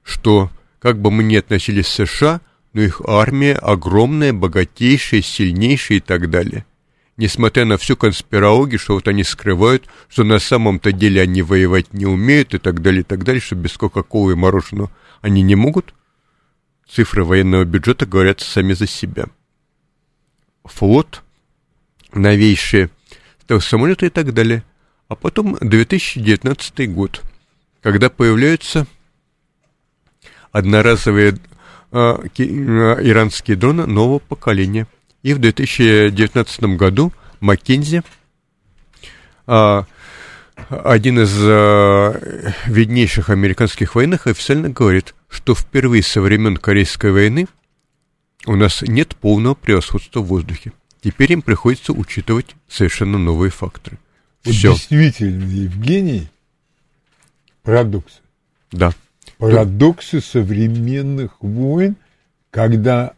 [0.03, 0.49] что
[0.79, 2.41] как бы мы ни относились к США,
[2.73, 6.65] но их армия огромная, богатейшая, сильнейшая и так далее.
[7.19, 12.05] Несмотря на всю конспирологию, что вот они скрывают, что на самом-то деле они воевать не
[12.05, 14.89] умеют и так далее, и так далее, что без кока-колы и мороженого
[15.19, 15.93] они не могут,
[16.87, 19.25] цифры военного бюджета говорят сами за себя.
[20.63, 21.21] Флот,
[22.13, 22.89] новейшие
[23.59, 24.63] самолеты и так далее.
[25.09, 27.21] А потом 2019 год,
[27.81, 28.87] когда появляются
[30.53, 31.37] одноразовые
[31.91, 34.87] а, а, иранские дроны нового поколения.
[35.23, 38.03] И в 2019 году Маккензи,
[39.47, 39.85] а,
[40.69, 47.47] один из а, виднейших американских военных, официально говорит, что впервые со времен Корейской войны
[48.45, 50.71] у нас нет полного превосходства в воздухе.
[51.01, 53.97] Теперь им приходится учитывать совершенно новые факторы.
[54.41, 54.73] Все.
[54.73, 56.27] Действительно, Евгений,
[57.63, 58.21] парадокс.
[58.71, 58.93] Да.
[59.37, 61.95] Парадоксы современных войн,
[62.51, 63.13] когда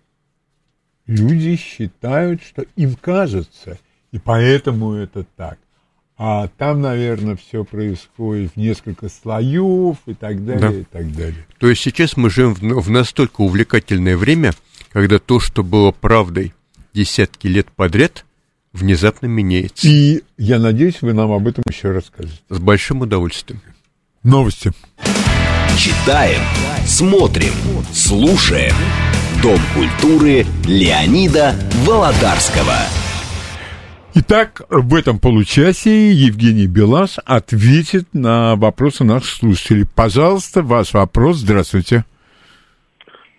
[1.11, 3.77] люди считают, что им кажется,
[4.11, 5.57] и поэтому это так.
[6.17, 10.71] А там, наверное, все происходит в несколько слоев и так далее, да.
[10.71, 11.47] и так далее.
[11.57, 14.53] То есть сейчас мы живем в, в настолько увлекательное время,
[14.91, 16.53] когда то, что было правдой
[16.93, 18.25] десятки лет подряд,
[18.71, 19.88] внезапно меняется.
[19.88, 22.39] И я надеюсь, вы нам об этом еще расскажете.
[22.49, 23.61] С большим удовольствием.
[24.21, 24.71] Новости.
[25.75, 26.41] Читаем,
[26.85, 27.53] смотрим,
[27.91, 28.75] слушаем.
[29.41, 31.53] Дом культуры Леонида
[31.88, 32.77] Володарского.
[34.13, 39.85] Итак, в этом получасе Евгений Белас ответит на вопросы наших слушателей.
[39.95, 41.38] Пожалуйста, ваш вопрос.
[41.38, 42.05] Здравствуйте.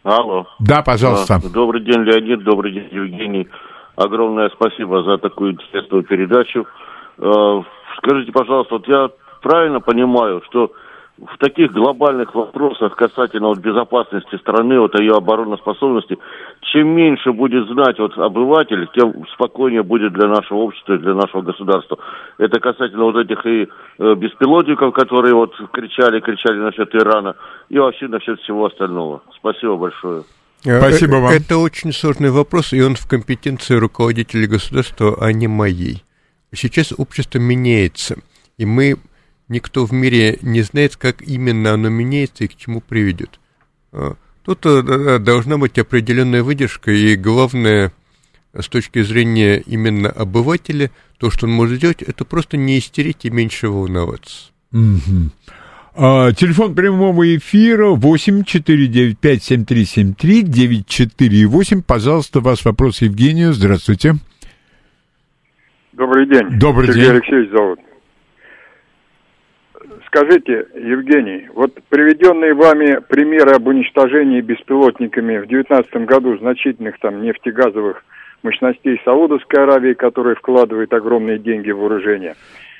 [0.03, 0.49] Алло.
[0.59, 1.41] Да, пожалуйста.
[1.55, 2.43] Добрый день, Леонид.
[2.43, 3.49] Добрый день, Евгений.
[3.95, 6.66] Огромное спасибо за такую интересную передачу.
[7.19, 7.62] Э,
[7.99, 9.09] скажите, пожалуйста, вот я
[9.41, 10.73] правильно понимаю, что
[11.27, 16.19] в таких глобальных вопросах касательно вот безопасности страны, вот ее обороноспособности,
[16.73, 21.43] чем меньше будет знать вот обыватель, тем спокойнее будет для нашего общества и для нашего
[21.43, 21.99] государства.
[22.39, 23.69] Это касательно вот этих и
[23.99, 27.36] э, беспилотников, которые вот кричали, кричали насчет Ирана,
[27.69, 29.23] и вообще насчет всего остального.
[29.36, 30.24] Спасибо большое.
[30.65, 31.32] Э, Спасибо вам.
[31.32, 36.03] Это очень сложный вопрос, и он в компетенции руководителей государства, а не моей.
[36.53, 38.16] Сейчас общество меняется,
[38.59, 38.97] и мы
[39.53, 43.39] никто в мире не знает, как именно оно меняется и к чему приведет.
[43.93, 44.15] А,
[44.45, 47.93] тут э, должна быть определенная выдержка, и главное,
[48.59, 53.31] с точки зрения именно обывателя, то, что он может сделать, это просто не истерить и
[53.31, 54.51] меньше волноваться.
[54.73, 55.31] Угу.
[55.95, 61.83] А, телефон прямого эфира 8 495 7373 948.
[61.83, 63.53] Пожалуйста, ваш вопрос Евгению.
[63.53, 64.15] Здравствуйте.
[65.93, 66.59] Добрый день.
[66.59, 67.12] Добрый Сергей день.
[67.12, 67.79] Алексеевич зовут.
[70.15, 78.05] Скажите, Евгений, вот приведенные вами примеры об уничтожении беспилотниками в 2019 году значительных там нефтегазовых
[78.43, 82.35] мощностей Саудовской Аравии, которые вкладывают огромные деньги в вооружение,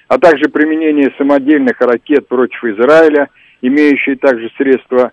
[0.09, 3.31] а также применение самодельных ракет против Израиля,
[3.63, 5.13] имеющие также средства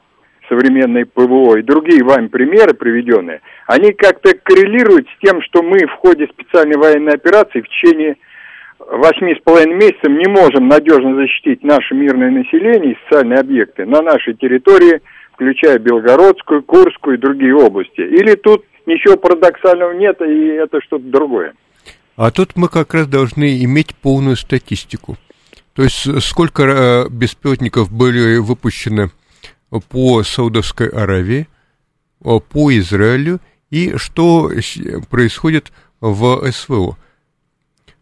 [0.49, 5.93] современной ПВО и другие вами примеры приведенные, они как-то коррелируют с тем, что мы в
[5.93, 8.17] ходе специальной военной операции в течение
[8.79, 14.01] восьми с половиной месяцев не можем надежно защитить наше мирное население и социальные объекты на
[14.01, 15.01] нашей территории,
[15.33, 18.01] включая Белгородскую, Курскую и другие области.
[18.01, 21.53] Или тут ничего парадоксального нет, и это что-то другое?
[22.15, 25.17] А тут мы как раз должны иметь полную статистику.
[25.73, 29.11] То есть сколько э, беспилотников были выпущены
[29.89, 31.47] по Саудовской Аравии,
[32.25, 33.39] э, по Израилю
[33.69, 34.51] и что
[35.09, 36.97] происходит в СВО.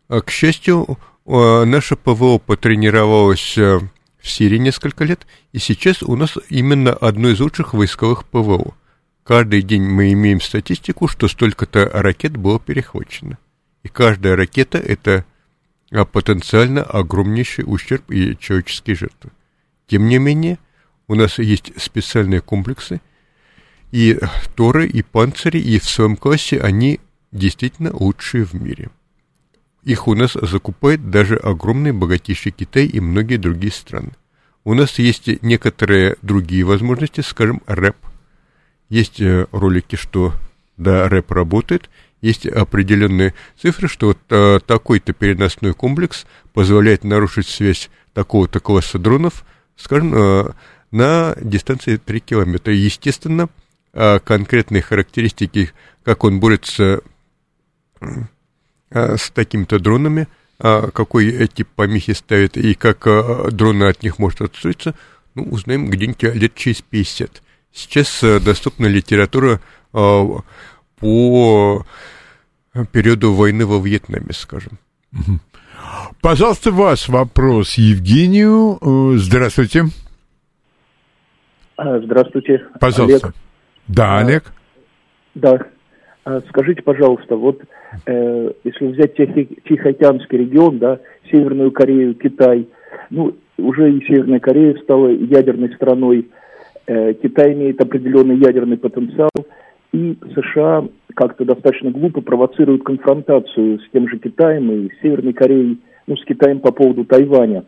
[0.07, 3.79] А, к счастью, а, наше ПВО потренировалось э,
[4.19, 8.73] в Сирии несколько лет, и сейчас у нас именно одно из лучших войсковых ПВО.
[9.23, 13.38] Каждый день мы имеем статистику, что столько-то ракет было перехвачено.
[13.84, 15.25] И каждая ракета– это
[15.91, 19.31] а, потенциально огромнейший ущерб и человеческие жертвы.
[19.88, 20.57] Тем не менее,
[21.09, 23.01] у нас есть специальные комплексы,
[23.91, 24.17] и
[24.55, 26.99] Торы, и Панцири, и в своем классе они
[27.31, 28.89] действительно лучшие в мире.
[29.88, 34.11] Их у нас закупает даже огромный богатейший Китай и многие другие страны.
[34.65, 37.95] У нас есть некоторые другие возможности, скажем, рэп.
[38.89, 40.34] Есть э, ролики, что
[40.76, 41.89] да, рэп работает,
[42.19, 49.45] есть определенные цифры, что вот а, такой-то переносной комплекс позволяет нарушить связь такого-то класса дронов,
[49.77, 50.53] скажем, а,
[50.91, 52.73] на дистанции 3 километра.
[52.73, 53.47] Естественно,
[53.93, 55.72] конкретные характеристики,
[56.03, 57.01] как он борется
[58.91, 60.27] с такими-то дронами,
[60.59, 64.95] а, какой тип помехи ставит и как а, дроны от них может отстроиться,
[65.35, 67.43] ну, узнаем где-нибудь лет через 50.
[67.72, 69.61] Сейчас доступна литература
[69.91, 71.85] по
[72.91, 74.80] периоду войны во Вьетнаме, скажем.
[76.22, 78.80] Пожалуйста, ваш вопрос Евгению.
[79.18, 79.85] Здравствуйте.
[81.77, 82.65] Здравствуйте.
[82.80, 83.27] Пожалуйста.
[83.27, 83.35] Олег.
[83.88, 84.51] Да, Олег.
[85.35, 85.68] Да.
[86.49, 87.61] Скажите, пожалуйста, вот
[88.05, 90.99] э, если взять Тихий, Тихоокеанский регион, да,
[91.31, 92.67] Северную Корею, Китай,
[93.09, 96.27] ну, уже и Северная Корея стала ядерной страной,
[96.87, 99.29] э, Китай имеет определенный ядерный потенциал,
[99.93, 100.85] и США
[101.15, 106.59] как-то достаточно глупо провоцируют конфронтацию с тем же Китаем и Северной Кореей, ну, с Китаем
[106.59, 107.63] по поводу Тайваня.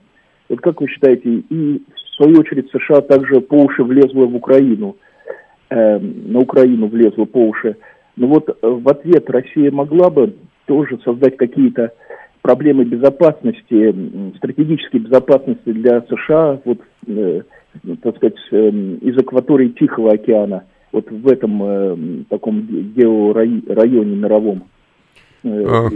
[0.49, 4.97] Вот как вы считаете, и в свою очередь США также по уши влезла в Украину,
[5.69, 7.77] э, на Украину влезла по уши.
[8.19, 10.35] Но вот э, в ответ Россия могла бы
[10.65, 11.93] тоже создать какие-то
[12.41, 17.41] проблемы безопасности, стратегической безопасности для США, вот, э,
[18.03, 18.69] так сказать, э,
[19.01, 24.65] из акватории Тихого океана, вот в этом э, таком георайоне мировом.
[25.43, 25.89] Э, а,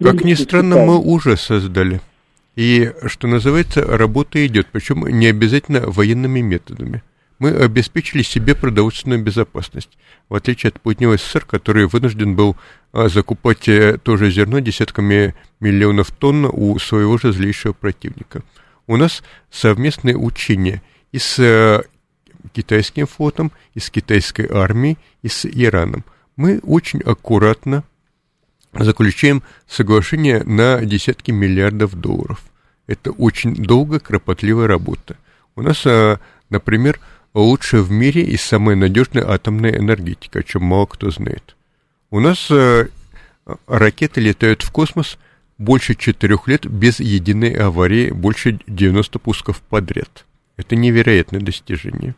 [0.00, 2.00] как ни странно, мы уже создали.
[2.54, 7.02] И, что называется, работа идет, причем не обязательно военными методами
[7.44, 9.90] мы обеспечили себе продовольственную безопасность,
[10.30, 12.56] в отличие от Путнего СССР, который вынужден был
[12.90, 18.42] а, закупать э, тоже зерно десятками миллионов тонн у своего же злейшего противника.
[18.86, 20.80] У нас совместные учения
[21.12, 21.82] и с э,
[22.54, 26.02] китайским флотом, и с китайской армией, и с Ираном.
[26.36, 27.84] Мы очень аккуратно
[28.72, 32.42] заключаем соглашение на десятки миллиардов долларов.
[32.86, 35.18] Это очень долгая, кропотливая работа.
[35.56, 36.98] У нас, а, например,
[37.42, 41.56] лучшая в мире и самая надежная атомная энергетика, о чем мало кто знает.
[42.10, 42.88] У нас э,
[43.66, 45.18] ракеты летают в космос
[45.58, 50.24] больше четырех лет без единой аварии, больше 90 пусков подряд.
[50.56, 52.14] Это невероятное достижение.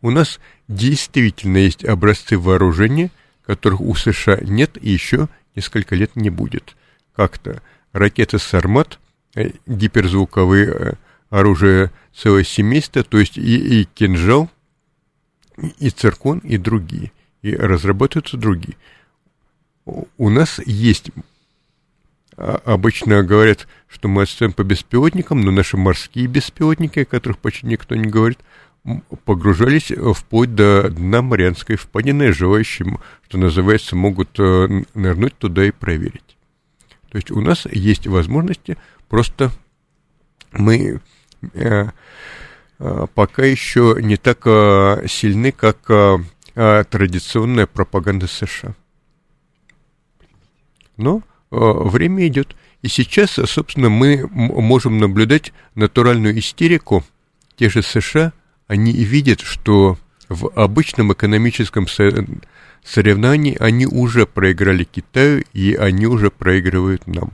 [0.00, 3.10] У нас действительно есть образцы вооружения,
[3.46, 6.76] которых у США нет и еще несколько лет не будет.
[7.14, 7.62] Как-то
[7.92, 8.98] ракеты «Сармат»,
[9.34, 10.92] э, гиперзвуковые э,
[11.32, 14.50] оружие целое семейство, то есть и, и кинжал,
[15.78, 17.10] и циркон, и другие.
[17.40, 18.76] И разрабатываются другие.
[19.86, 21.10] У нас есть,
[22.36, 27.66] а, обычно говорят, что мы отстаем по беспилотникам, но наши морские беспилотники, о которых почти
[27.66, 28.38] никто не говорит,
[29.24, 36.36] погружались вплоть до дна Марианской впадины, желающим, что называется, могут э, нырнуть туда и проверить.
[37.10, 38.76] То есть у нас есть возможности,
[39.08, 39.50] просто
[40.52, 41.00] мы
[43.14, 45.78] пока еще не так э, сильны, как
[46.54, 48.74] традиционная пропаганда США.
[50.96, 52.54] Но время идет.
[52.82, 57.04] И сейчас, собственно, мы можем наблюдать натуральную истерику.
[57.56, 58.32] Те же США,
[58.66, 59.96] они видят, что
[60.28, 61.86] в обычном экономическом
[62.84, 67.32] соревновании они уже проиграли Китаю, и они уже проигрывают нам.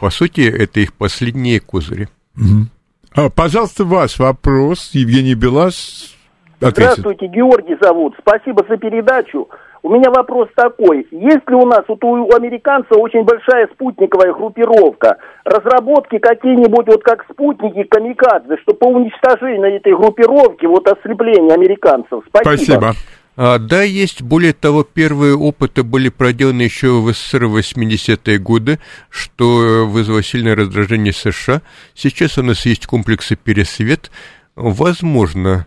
[0.00, 2.08] По сути, это их последние козыри.
[2.36, 2.68] Угу.
[3.16, 6.16] А, пожалуйста, ваш вопрос, Евгений Белас.
[6.56, 6.76] Ответит.
[6.76, 8.14] Здравствуйте, Георгий зовут.
[8.18, 9.48] Спасибо за передачу.
[9.84, 11.06] У меня вопрос такой.
[11.10, 17.24] Есть ли у нас, вот у американцев очень большая спутниковая группировка, разработки какие-нибудь, вот как
[17.30, 22.24] спутники камикадзе, что по уничтожению этой группировки, вот ослепление американцев?
[22.28, 22.56] Спасибо.
[22.56, 22.92] Спасибо.
[23.36, 24.22] А, да, есть.
[24.22, 28.78] Более того, первые опыты были проделаны еще в СССР в 80-е годы,
[29.10, 31.62] что вызвало сильное раздражение США.
[31.94, 34.10] Сейчас у нас есть комплексы «Пересвет».
[34.54, 35.66] Возможно,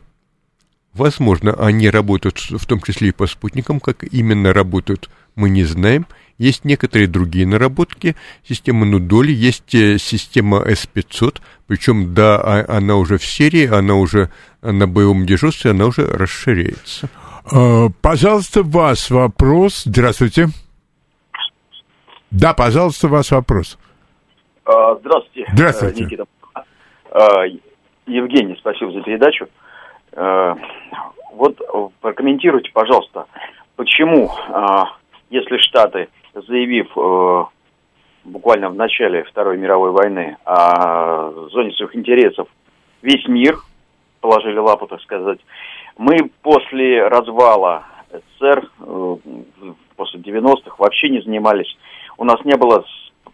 [0.94, 6.08] возможно, они работают в том числе и по спутникам, как именно работают, мы не знаем.
[6.38, 8.16] Есть некоторые другие наработки.
[8.48, 14.32] Система Нудоли, есть э, система S500, причем, да, а, она уже в серии, она уже
[14.62, 17.10] на боевом дежурстве, она уже расширяется.
[17.52, 19.84] Э, пожалуйста, ваш вопрос.
[19.86, 20.48] Здравствуйте.
[22.30, 23.78] Да, пожалуйста, ваш вопрос.
[24.66, 25.42] А, здравствуйте.
[25.50, 26.04] Э, Здравствуйте.
[26.04, 26.26] Никита.
[27.12, 27.46] А,
[28.06, 29.48] Евгений, спасибо за передачу.
[30.12, 30.56] Э,
[31.34, 31.58] вот
[32.02, 33.26] прокомментируйте, пожалуйста,
[33.76, 34.96] почему, а,
[35.30, 36.88] если Штаты, заявив
[38.24, 42.48] буквально в начале Второй мировой войны о зоне своих интересов,
[43.02, 43.58] весь мир
[44.20, 45.40] положили лапу, так сказать,
[45.98, 49.16] мы после развала СССР, э,
[49.96, 51.78] после 90-х, вообще не занимались.
[52.18, 52.86] У нас не было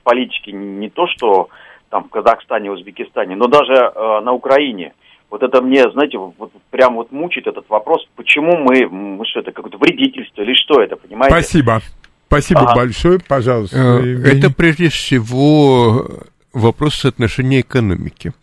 [0.04, 1.50] политики не то, что
[1.90, 4.94] там в Казахстане, Узбекистане, но даже э, на Украине.
[5.30, 9.52] Вот это мне, знаете, вот, прям вот мучит этот вопрос, почему мы, мы что это,
[9.52, 11.34] какое-то вредительство или что это, понимаете?
[11.34, 11.82] Спасибо.
[12.28, 12.76] Спасибо ага.
[12.76, 13.78] большое, пожалуйста.
[13.78, 16.08] Э, это прежде всего
[16.54, 18.34] вопрос соотношения экономики.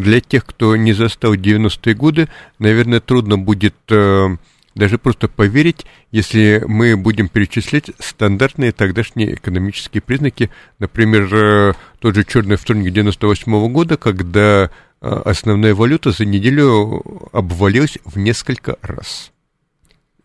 [0.00, 2.28] Для тех, кто не застал 90-е годы,
[2.58, 4.28] наверное, трудно будет э,
[4.74, 12.24] даже просто поверить, если мы будем перечислять стандартные тогдашние экономические признаки, например, э, тот же
[12.24, 14.70] черный вторник 98 года, когда
[15.02, 17.02] э, основная валюта за неделю
[17.32, 19.32] обвалилась в несколько раз.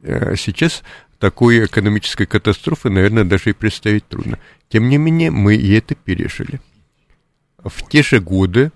[0.02, 0.84] Э, сейчас
[1.20, 4.40] такой экономической катастрофы, наверное, даже и представить трудно.
[4.70, 6.62] Тем не менее, мы и это пережили.
[7.62, 8.72] В те же годы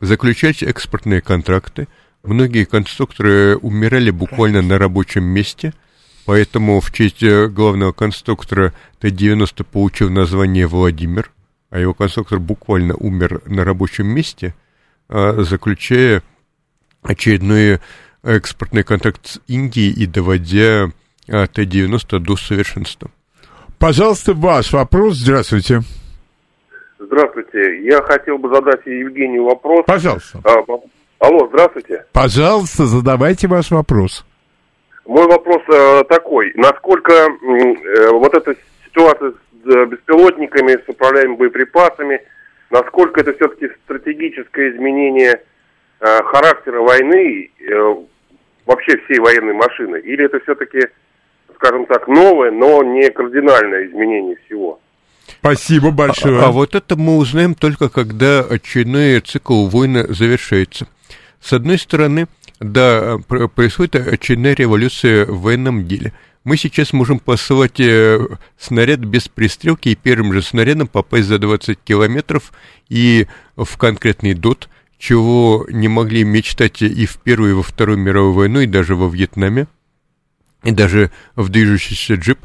[0.00, 1.88] заключались экспортные контракты,
[2.22, 5.72] многие конструкторы умирали буквально на рабочем месте,
[6.24, 11.30] поэтому в честь э, главного конструктора Т-90 получил название Владимир,
[11.70, 14.54] а его конструктор буквально умер на рабочем месте,
[15.08, 16.22] а, заключая
[17.02, 17.80] очередной
[18.22, 20.90] экспортный контракт с Индией и доводя
[21.28, 23.10] а, Т-90 до совершенства.
[23.78, 25.16] Пожалуйста, ваш вопрос.
[25.18, 25.82] Здравствуйте.
[26.98, 27.82] Здравствуйте.
[27.82, 29.84] Я хотел бы задать Евгению вопрос.
[29.86, 30.40] Пожалуйста.
[30.44, 30.64] А,
[31.20, 32.04] алло, здравствуйте.
[32.12, 34.24] Пожалуйста, задавайте ваш вопрос.
[35.06, 36.52] Мой вопрос э, такой.
[36.54, 38.54] Насколько э, вот эта
[38.84, 42.20] ситуация с э, беспилотниками, с управляемыми боеприпасами,
[42.70, 45.40] насколько это все-таки стратегическое изменение
[46.00, 47.94] э, характера войны, э,
[48.66, 49.98] вообще всей военной машины?
[50.00, 50.80] Или это все-таки
[51.58, 54.80] скажем так, новое, но не кардинальное изменение всего.
[55.40, 56.40] Спасибо большое.
[56.40, 60.88] А, а вот это мы узнаем только, когда очередной цикл войны завершается.
[61.40, 62.26] С одной стороны,
[62.60, 63.18] да,
[63.54, 66.12] происходит очередная революция в военном деле.
[66.44, 68.18] Мы сейчас можем посылать э,
[68.58, 72.52] снаряд без пристрелки и первым же снарядом попасть за 20 километров
[72.88, 78.32] и в конкретный дот, чего не могли мечтать и в Первую, и во Вторую мировую
[78.32, 79.66] войну, и даже во Вьетнаме
[80.64, 82.40] и даже в движущийся джип,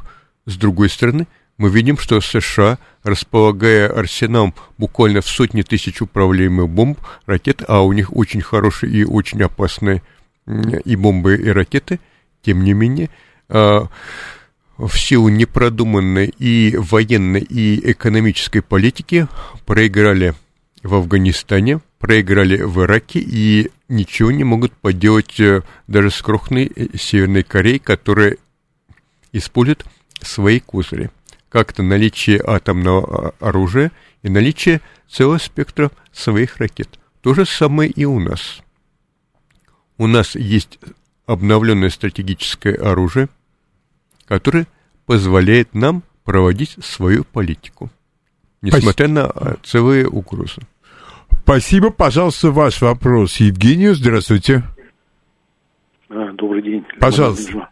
[0.45, 1.27] с другой стороны,
[1.57, 7.93] мы видим, что США, располагая арсеналом буквально в сотни тысяч управляемых бомб, ракет, а у
[7.93, 10.01] них очень хорошие и очень опасные
[10.47, 11.99] и бомбы, и ракеты,
[12.41, 13.09] тем не менее,
[13.49, 13.87] а,
[14.77, 19.27] в силу непродуманной и военной, и экономической политики
[19.65, 20.33] проиграли
[20.81, 26.97] в Афганистане, проиграли в Ираке и ничего не могут поделать э, даже с крохной э,
[26.97, 28.37] Северной Кореей, которая
[29.31, 29.85] использует
[30.21, 31.11] свои козыри.
[31.53, 33.91] Как-то наличие атомного а, оружия
[34.23, 36.89] и наличие целого спектра своих ракет.
[37.21, 38.63] То же самое и у нас.
[39.99, 40.79] У нас есть
[41.27, 43.29] обновленное стратегическое оружие,
[44.25, 44.65] которое
[45.05, 47.91] позволяет нам проводить свою политику,
[48.63, 49.43] несмотря Спасибо.
[49.43, 50.63] на целые угрозы.
[51.43, 51.91] Спасибо.
[51.91, 53.37] Пожалуйста, ваш вопрос.
[53.37, 54.63] Евгению, здравствуйте.
[56.09, 56.83] А, добрый день.
[56.99, 57.69] Пожалуйста.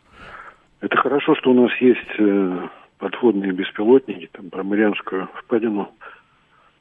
[0.82, 2.68] Это хорошо, что у нас есть э,
[3.02, 5.90] подводные беспилотники, там, про Марианскую впадину.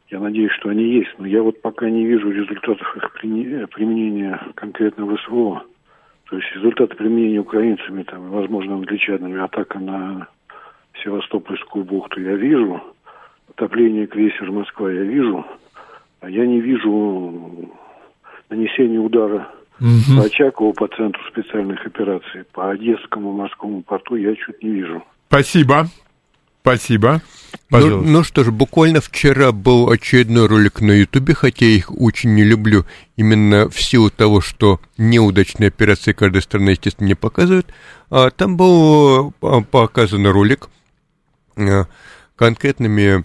[0.09, 5.07] Я надеюсь, что они есть, но я вот пока не вижу результатов их применения конкретно
[5.07, 5.65] в СВО.
[6.29, 10.29] То есть результаты применения украинцами, там, возможно, англичанами, атака на
[11.03, 12.81] Севастопольскую бухту я вижу,
[13.51, 15.45] отопление крейсера Москва я вижу–
[16.21, 17.71] а я не вижу
[18.51, 19.49] нанесения удара
[19.81, 20.17] угу.
[20.19, 25.03] по Очакову, по центру специальных операций, по Одесскому морскому порту я чуть не вижу.
[25.29, 25.87] Спасибо.
[26.63, 27.23] Спасибо.
[27.71, 32.35] Ну, ну что ж, буквально вчера был очередной ролик на Ютубе, хотя я их очень
[32.35, 32.85] не люблю,
[33.17, 37.73] именно в силу того, что неудачные операции каждой страны, естественно, не показывают.
[38.11, 40.69] А там был а, показан ролик
[41.57, 41.87] а,
[42.37, 43.25] конкретными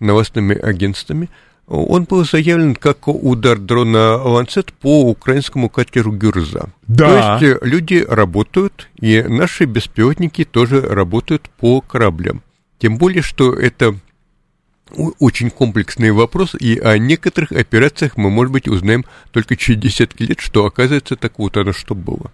[0.00, 1.28] новостными агентствами,
[1.66, 6.70] он был заявлен как удар дрона «Ланцет» по украинскому катеру «Гюрза».
[6.86, 7.38] Да.
[7.38, 12.42] То есть э, люди работают, и наши беспилотники тоже работают по кораблям.
[12.78, 13.98] Тем более, что это
[15.18, 20.40] очень комплексный вопрос, и о некоторых операциях мы, может быть, узнаем только через десятки лет,
[20.40, 22.32] что, оказывается, так вот оно что было.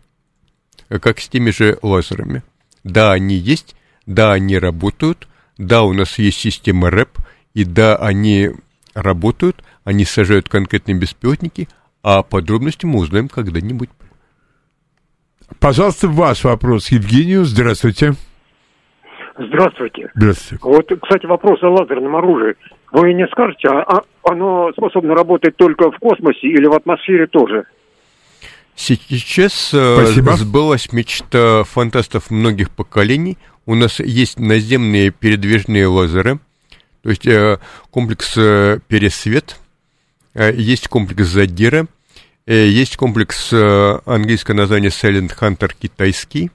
[0.89, 2.43] Как с теми же лазерами.
[2.85, 3.75] Да, они есть,
[4.07, 7.19] да, они работают, да, у нас есть система РЭП,
[7.55, 8.51] и да, они
[8.95, 11.69] работают, они сажают конкретные беспилотники,
[12.03, 13.91] а подробности мы узнаем когда-нибудь.
[15.59, 17.45] Пожалуйста, ваш вопрос, Евгению.
[17.45, 18.13] Здравствуйте.
[18.13, 18.32] Здравствуйте.
[19.47, 20.11] Здравствуйте.
[20.63, 22.55] Вот, кстати, вопрос о лазерном оружии.
[22.93, 27.65] Вы не скажете, а, а оно способно работать только в космосе или в атмосфере тоже?
[28.75, 30.33] Сейчас э, Спасибо.
[30.33, 33.39] сбылась мечта фантастов многих поколений.
[33.67, 36.39] У нас есть наземные передвижные лазеры–
[37.03, 37.59] то есть э,
[37.91, 39.57] комплекс э, Пересвет,
[40.35, 41.87] есть комплекс Задира,
[42.47, 46.51] есть комплекс английское название Silent Hunter китайский,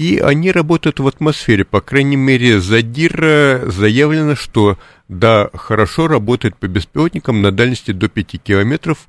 [0.00, 1.66] и они работают в атмосфере.
[1.66, 4.78] По крайней мере, Задира заявлено, что
[5.08, 9.08] да, хорошо работает по беспилотникам на дальности до 5 километров,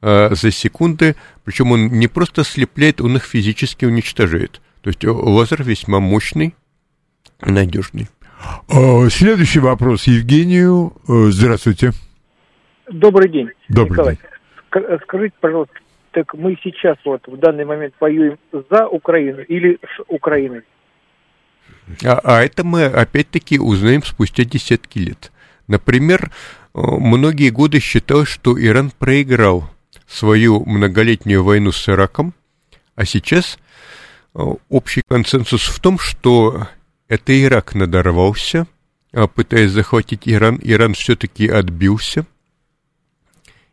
[0.00, 4.60] э, за секунды, причем он не просто ослепляет, он их физически уничтожает.
[4.82, 6.54] То есть лазер весьма мощный,
[7.40, 8.08] надежный.
[8.68, 10.92] Э, следующий вопрос Евгению.
[11.08, 11.90] Э, здравствуйте.
[12.88, 14.14] Добрый день, Добрый Николай.
[14.14, 14.24] день.
[14.70, 15.74] Ска- Скажите, пожалуйста,
[16.12, 18.38] так мы сейчас вот в данный момент воюем
[18.70, 20.62] за Украину или с Украиной?
[22.04, 25.32] А, а это мы опять-таки узнаем спустя десятки лет.
[25.66, 26.30] Например,
[26.74, 29.68] э, многие годы считалось, что Иран проиграл
[30.06, 32.34] свою многолетнюю войну с Ираком,
[32.94, 33.58] а сейчас
[34.34, 36.68] э, общий консенсус в том, что
[37.08, 38.66] это Ирак надорвался,
[39.12, 40.58] а, пытаясь захватить Иран.
[40.62, 42.26] Иран все-таки отбился.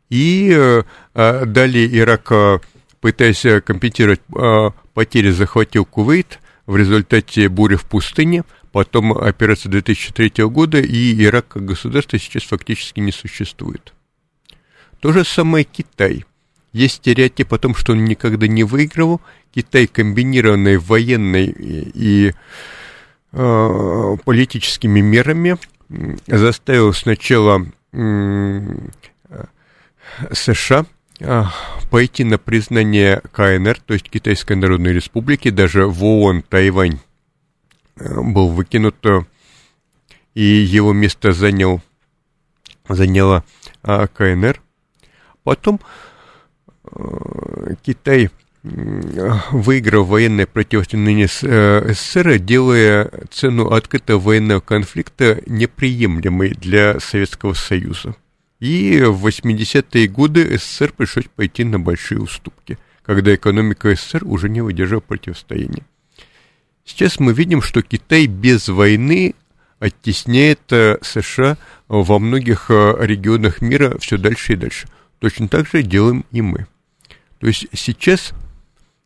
[0.09, 0.83] И э,
[1.13, 2.59] а, далее Ирак, э,
[2.99, 10.45] пытаясь э, компенсировать э, потери, захватил Кувейт в результате бури в пустыне, потом операция 2003
[10.45, 13.93] года, и Ирак как государство сейчас фактически не существует.
[14.99, 16.25] То же самое Китай.
[16.73, 19.21] Есть стереотип о том, что он никогда не выигрывал.
[19.53, 22.33] Китай комбинированной военной и,
[23.31, 25.57] э, политическими мерами
[26.27, 28.91] заставил сначала м,
[30.31, 30.85] США
[31.21, 31.51] а,
[31.89, 36.99] пойти на признание КНР, то есть Китайской Народной Республики, даже в ООН Тайвань
[37.97, 39.21] э, был выкинут, э,
[40.33, 41.81] и его место занял,
[42.87, 43.43] заняла
[43.83, 44.61] а, КНР.
[45.43, 45.81] Потом
[46.85, 48.29] э, Китай
[48.61, 58.15] выиграл военное противостояние СССР, делая цену открытого военного конфликта неприемлемой для Советского Союза.
[58.59, 64.61] И в 80-е годы СССР пришлось пойти на большие уступки, когда экономика СССР уже не
[64.61, 65.85] выдержала противостояния.
[66.83, 69.35] Сейчас мы видим, что Китай без войны
[69.79, 71.57] оттесняет э, США
[71.87, 74.87] во многих э, регионах мира все дальше и дальше.
[75.19, 76.67] Точно так же делаем и мы.
[77.39, 78.33] То есть сейчас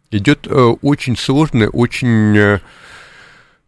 [0.09, 2.59] идет э, очень сложная, очень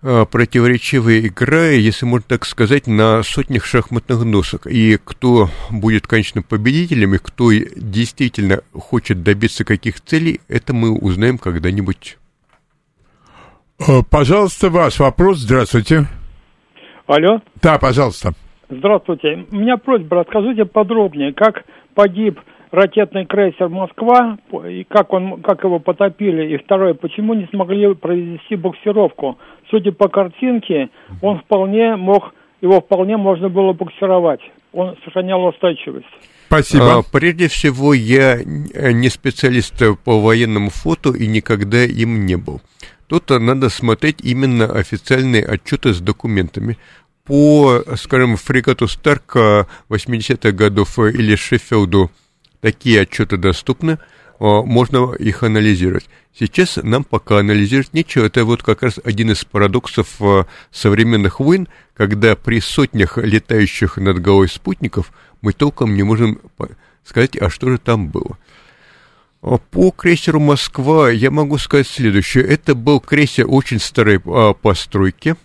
[0.05, 4.67] противоречивая игра, если можно так сказать, на сотнях шахматных досок.
[4.67, 11.37] И кто будет, конечно, победителем, и кто действительно хочет добиться каких целей, это мы узнаем
[11.39, 12.17] когда-нибудь.
[13.79, 15.39] Э, Пожалуйста, ваш вопрос.
[15.39, 16.05] Здравствуйте.
[17.07, 18.33] Алло, Да, пожалуйста.
[18.69, 19.45] здравствуйте.
[19.51, 21.63] У меня просьба, расскажите подробнее, как
[21.93, 22.39] погиб
[22.75, 24.37] ракетный крейсер «Москва»,
[24.67, 29.37] и как, он, как его потопили, и второе, почему не смогли провести буксировку.
[29.69, 30.89] Судя по картинке,
[31.21, 34.41] он вполне мог, его вполне можно было буксировать.
[34.73, 36.05] Он сохранял устойчивость.
[36.47, 36.99] Спасибо.
[36.99, 42.61] А, прежде всего, я не специалист по военному фото и никогда им не был.
[43.07, 46.77] Тут э, надо смотреть именно официальные отчеты с документами.
[47.23, 52.11] По, скажем, фрегату Старка 80-х годов или Шеффилду
[52.61, 53.99] такие отчеты доступны,
[54.39, 56.05] а, можно их анализировать.
[56.37, 58.25] Сейчас нам пока анализировать нечего.
[58.25, 64.21] Это вот как раз один из парадоксов а, современных войн, когда при сотнях летающих над
[64.21, 65.11] головой спутников
[65.41, 66.39] мы толком не можем
[67.03, 68.37] сказать, а что же там было.
[69.41, 72.43] А По крейсеру «Москва» я могу сказать следующее.
[72.43, 75.35] Это был крейсер очень старой постройки.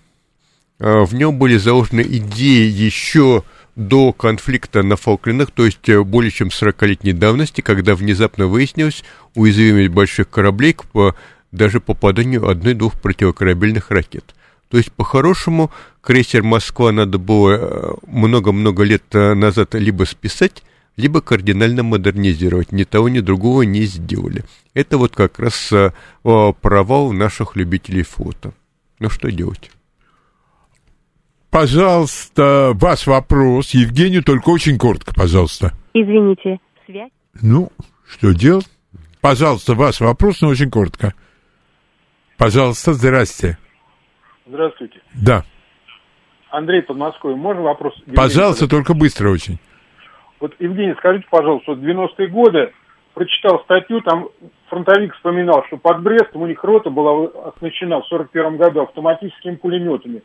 [0.79, 3.45] В нем были заложены идеи еще
[3.77, 9.91] до конфликта на Фолклендах, то есть э, более чем 40-летней давности, когда внезапно выяснилось уязвимость
[9.91, 11.15] больших кораблей к по-
[11.53, 14.35] даже попаданию одной-двух противокорабельных ракет.
[14.69, 15.71] То есть, по-хорошему,
[16.01, 20.63] крейсер «Москва» надо было э, много-много лет э, назад либо списать,
[20.97, 22.71] либо кардинально модернизировать.
[22.71, 24.45] Ни того, ни другого не сделали.
[24.75, 25.93] Это вот как раз э,
[26.25, 28.53] э, провал наших любителей фото.
[29.01, 29.71] Ну, что делать?
[31.51, 33.71] Пожалуйста, ваш вопрос.
[33.71, 35.73] Евгению, только очень коротко, пожалуйста.
[35.95, 37.11] Извините, связь?
[37.43, 37.71] Ну,
[38.09, 38.67] что делать?
[39.21, 41.13] Пожалуйста, ваш вопрос, но очень коротко.
[42.39, 43.59] Пожалуйста, здрасте.
[44.47, 45.01] Здравствуйте.
[45.15, 45.45] Да.
[46.51, 47.37] Андрей Подмосковье.
[47.37, 47.95] Можно вопрос?
[47.99, 48.71] Евгению Пожалуйста, задать?
[48.71, 49.59] только быстро очень.
[50.41, 52.73] Вот, Евгений, скажите, пожалуйста, вот в 90-е годы
[53.15, 54.29] прочитал статью, там
[54.69, 60.23] фронтовик вспоминал, что под Брестом у них рота была оснащена в 41 году автоматическими пулеметами.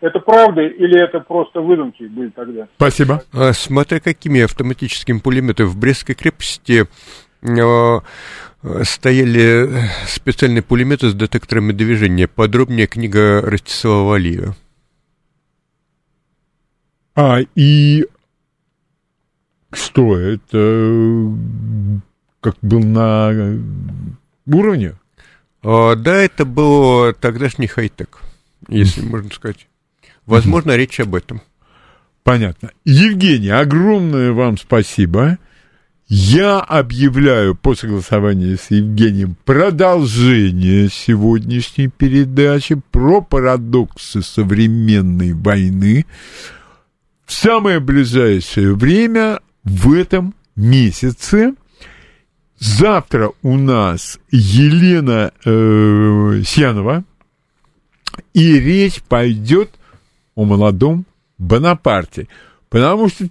[0.00, 2.68] Это правда или это просто выдумки были тогда?
[2.76, 3.22] Спасибо.
[3.32, 6.86] А, Смотря какими автоматическими пулеметами в Брестской крепости
[7.42, 8.00] э,
[8.82, 9.68] стояли
[10.06, 12.28] специальные пулеметы с детекторами движения.
[12.28, 14.54] Подробнее книга Ростислава Валиева.
[17.16, 18.06] А, и
[19.72, 21.34] что, это
[22.40, 23.58] как был на
[24.46, 24.94] уровне?
[25.64, 28.20] А, да, это был тогдашний хай-тек,
[28.68, 29.66] если можно сказать.
[30.28, 31.40] Возможно, речь об этом.
[32.22, 32.70] Понятно.
[32.84, 35.38] Евгений, огромное вам спасибо.
[36.06, 46.04] Я объявляю по согласованию с Евгением продолжение сегодняшней передачи про парадоксы современной войны
[47.24, 51.54] в самое ближайшее время в этом месяце.
[52.58, 57.04] Завтра у нас Елена э, Сьянова,
[58.34, 59.77] и речь пойдет
[60.38, 61.04] о молодом
[61.36, 62.28] Бонапарте,
[62.68, 63.28] потому что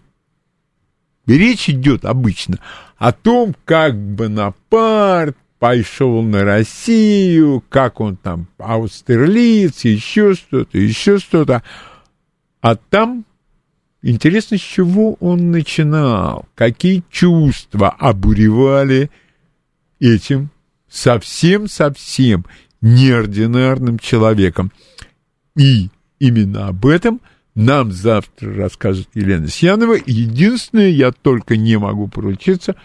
[1.25, 2.59] Речь идет обычно
[2.97, 11.63] о том, как Бонапарт пошел на Россию, как он там Аустерлиц, еще что-то, еще что-то.
[12.61, 13.25] А там
[14.01, 19.11] интересно, с чего он начинал, какие чувства обуревали
[19.99, 20.49] этим
[20.89, 22.45] совсем-совсем
[22.79, 24.71] неординарным человеком.
[25.57, 25.89] И
[26.19, 27.21] именно об этом–
[27.57, 29.97] нам завтра расскажет Елена Сьянова.
[30.05, 32.75] Единственное, я только не могу поручиться,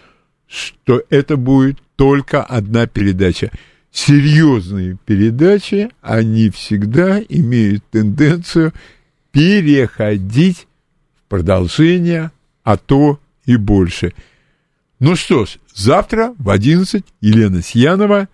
[0.49, 3.51] что это будет только одна передача.
[3.91, 8.73] Серьезные передачи, они всегда имеют тенденцию
[9.31, 10.67] переходить
[11.19, 12.31] в продолжение,
[12.65, 14.15] а то и больше.
[15.01, 18.27] Ну что ж, завтра в 11 Елена Сьянова.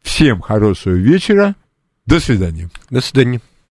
[0.00, 1.56] Всем хорошего вечера.
[2.06, 2.70] До свидания.
[2.88, 3.42] До свидания.